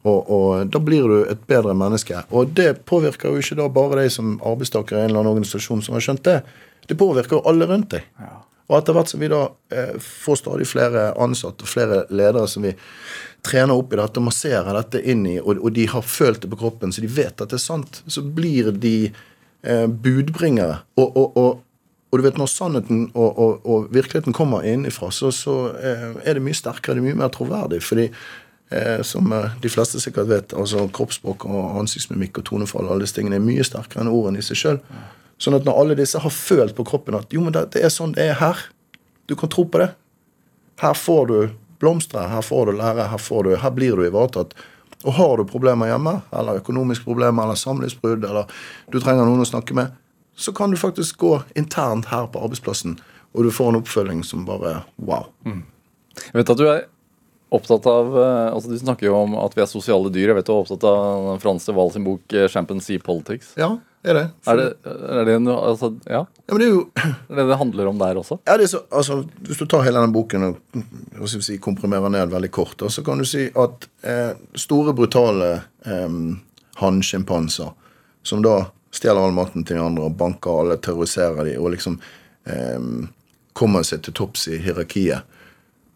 [0.09, 2.23] Og, og da blir du et bedre menneske.
[2.33, 5.83] Og det påvirker jo ikke da bare deg som arbeidstaker i en eller annen organisasjon
[5.85, 6.39] som har skjønt det.
[6.89, 8.07] Det påvirker jo alle rundt deg.
[8.71, 9.43] Og etter hvert som vi da
[9.75, 12.73] eh, får stadig flere ansatte og flere ledere som vi
[13.45, 16.61] trener opp i dette, masserer dette inn i, og, og de har følt det på
[16.61, 20.85] kroppen, så de vet at det er sant, så blir de eh, budbringere.
[21.01, 21.65] Og, og, og,
[22.11, 26.39] og du vet, når sannheten og, og, og virkeligheten kommer innenfra, så, så eh, er
[26.39, 27.83] det mye sterkere, det er mye mer troverdig.
[27.87, 28.11] fordi
[29.03, 33.41] som eh, de fleste sikkert vet, altså kroppsspråk og ansiktsmimikk og tonefall alle disse tingene
[33.41, 34.79] er mye sterkere enn ordene i seg sjøl.
[35.41, 37.93] Sånn at når alle disse har følt på kroppen at jo, men det, det er
[37.93, 38.61] sånn det er her,
[39.27, 39.89] du kan tro på det.
[40.83, 41.39] Her får du
[41.81, 44.55] blomstre, her får du lære, her, får du, her blir du ivaretatt.
[45.01, 48.51] Og har du problemer hjemme, eller økonomiske problemer, eller samlivsbrudd, eller
[48.93, 49.97] du trenger noen å snakke med,
[50.37, 52.99] så kan du faktisk gå internt her på arbeidsplassen,
[53.33, 55.31] og du får en oppfølging som bare wow.
[56.21, 56.85] Jeg vet at du er
[57.51, 60.31] opptatt av eh, altså Du snakker jo om at vi er sosiale dyr.
[60.31, 63.53] Jeg vet du er opptatt av Frans de Waal sin bok eh, 'Chimpanzee Politics'.
[63.61, 64.27] Ja, er det.
[64.49, 66.23] Er det, er det noe altså, Ja?
[66.25, 66.85] Ja, men det er jo
[67.29, 68.39] Er det det handler om der også?
[68.49, 70.61] Ja, det er så, altså, Hvis du tar hele denne boken og
[71.19, 74.33] hva skal vi si, komprimerer ned veldig kort, da, så kan du si at eh,
[74.57, 75.51] store, brutale
[75.85, 76.15] eh,
[76.81, 77.75] hannsjimpanser,
[78.25, 81.99] som da stjeler all maten til de andre og banker alle, terroriserer de, og liksom
[82.49, 82.89] eh,
[83.53, 85.29] kommer seg til topps i hierarkiet,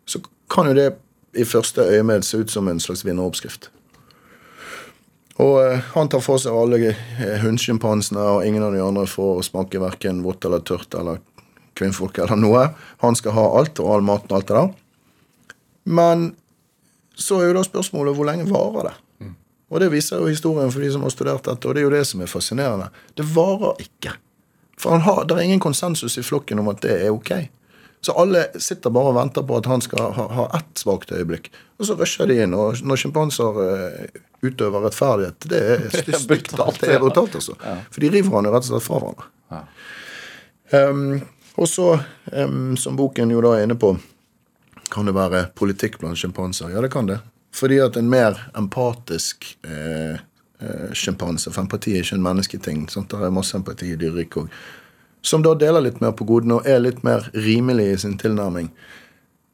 [0.05, 0.21] så
[0.53, 0.91] kan jo det
[1.35, 3.71] i første øyemed se ut som en slags vinneroppskrift.
[5.43, 9.81] Og eh, han tar for seg alle eh, og ingen av de andre får smake
[9.83, 11.19] verken vått eller tørt eller
[11.75, 12.69] kvinnfolk eller noe.
[13.03, 14.75] Han skal ha alt, og all maten og alt det der.
[15.85, 16.29] Men
[17.19, 18.95] så er jo da spørsmålet hvor lenge varer det?
[19.75, 21.95] Og det viser jo historien for de som har studert dette, og det er jo
[21.97, 22.91] det som er fascinerende.
[23.19, 24.13] Det varer ikke.
[24.79, 27.33] For han har, det er ingen konsensus i flokken om at det er ok.
[28.05, 31.49] Så alle sitter bare og venter på at han skal ha, ha ett svakt øyeblikk.
[31.81, 32.53] Og så rusher de inn.
[32.53, 36.27] Og når sjimpanser eh, utøver rettferdighet, det er stygt.
[36.29, 37.57] brutalt, Det er brutalt, altså.
[37.89, 39.31] For de river han jo rett og slett fra hverandre.
[40.75, 41.23] Um,
[41.55, 41.89] og så,
[42.33, 43.95] um, som boken jo da er inne på,
[44.93, 46.73] kan det være politikk blant sjimpanser.
[46.75, 47.23] Ja, det kan det.
[47.55, 50.17] Fordi at en mer empatisk eh,
[50.61, 52.89] eh, For empati er ikke en mennesketing.
[52.91, 53.11] Sant?
[53.11, 54.57] Det er masse empati i dyreriket òg.
[55.25, 58.69] Som da deler litt mer på godene og er litt mer rimelig i sin tilnærming.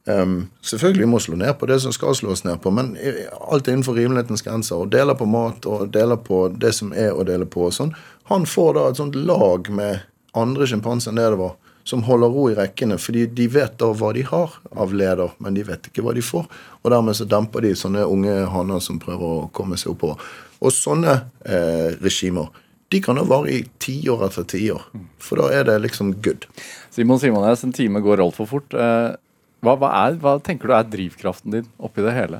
[0.05, 3.75] Um, selvfølgelig må slå ned på det som skal slås ned på, men alt er
[3.75, 4.81] innenfor rimelighetens grenser.
[4.81, 7.67] Og deler på mat og deler på det som er å dele på.
[7.69, 7.93] og sånn.
[8.31, 10.01] Han får da et sånt lag med
[10.37, 11.55] andre sjimpanser enn det det var,
[11.87, 15.57] som holder ro i rekkene, fordi de vet da hva de har av leder, men
[15.57, 16.47] de vet ikke hva de får.
[16.81, 20.21] Og dermed så demper de sånne unge hanner som prøver å komme seg oppover.
[20.61, 22.51] Og sånne eh, regimer
[22.91, 24.85] de kan da vare i tiår etter tiår,
[25.23, 26.47] for da er det liksom good.
[26.91, 28.73] Simon Simones, en time går altfor fort.
[28.75, 29.13] Eh,
[29.61, 32.39] Hva, hva, er, hva tenker du er drivkraften din oppi det hele?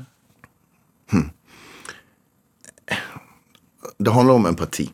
[4.02, 4.88] det handler om empati.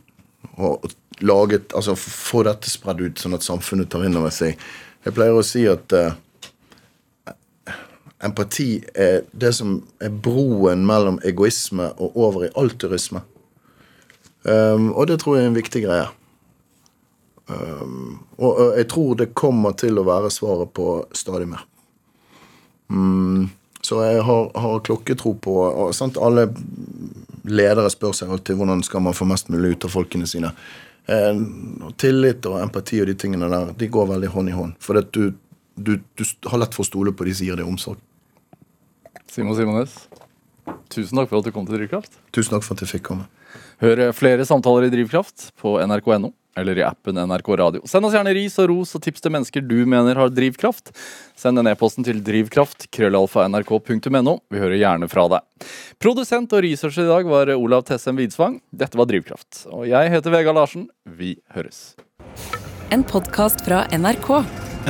[0.58, 0.84] Og,
[1.20, 4.58] laget Altså få dette spredd ut, sånn at samfunnet tar inn over seg.
[5.06, 6.12] Jeg pleier å si at uh,
[8.28, 13.24] empati er det som er broen mellom egoisme og over i altruisme.
[14.48, 16.06] Um, og det tror jeg er en viktig greie.
[17.48, 21.64] Um, og, jeg tror det kommer til å være svaret på stadig mer.
[22.88, 23.48] Um,
[23.84, 26.48] så jeg har, har klokketro på og, sant, Alle
[27.48, 30.52] ledere spør seg alltid hvordan skal man få mest mulig ut av folkene sine.
[31.08, 34.76] Um, og tillit og empati og de tingene der de går veldig hånd i hånd.
[34.84, 35.32] For du,
[35.76, 38.00] du, du har lett for å stole på de som gir deg omsorg.
[39.28, 39.94] Simon Simones,
[40.92, 42.16] tusen takk for at du kom til Drivkraft.
[42.32, 43.28] Tusen takk for at jeg fikk komme.
[43.78, 47.82] Hør flere samtaler i Drivkraft på nrk.no eller i appen NRK Radio.
[47.86, 50.90] Send oss gjerne ris og ros og tips til mennesker du mener har drivkraft.
[51.38, 54.34] Send en e-posten til drivkraft, krøllalfa nrk.no.
[54.50, 55.68] Vi hører gjerne fra deg.
[56.02, 58.58] Produsent og researcher i dag var Olav Tessem Widsvang.
[58.74, 59.68] Dette var Drivkraft.
[59.70, 60.88] Og jeg heter Vegard Larsen.
[61.06, 61.94] Vi høres.
[62.90, 64.32] En podkast fra NRK.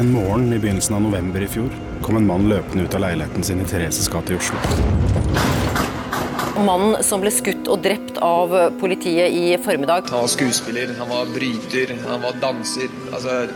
[0.01, 1.72] En morgen i begynnelsen av november i fjor
[2.07, 5.18] kom en mann løpende ut av leiligheten sin i Thereses gate i Oslo.
[6.59, 10.09] Mannen som ble skutt og drept av politiet i formiddag.
[10.11, 12.90] Han var skuespiller, han var bryter, han var danser.
[13.12, 13.46] Altså,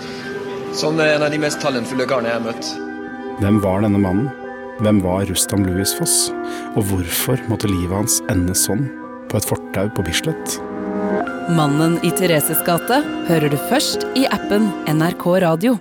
[0.79, 2.73] sånn en av de mest talentfulle karene jeg har møtt.
[3.43, 4.31] Hvem var denne mannen?
[4.83, 6.31] Hvem var Rustam Louis Foss?
[6.79, 8.87] Og hvorfor måtte livet hans ende sånn,
[9.31, 10.59] på et fortau på Bislett?
[11.53, 15.81] Mannen i Thereses gate hører du først i appen NRK Radio.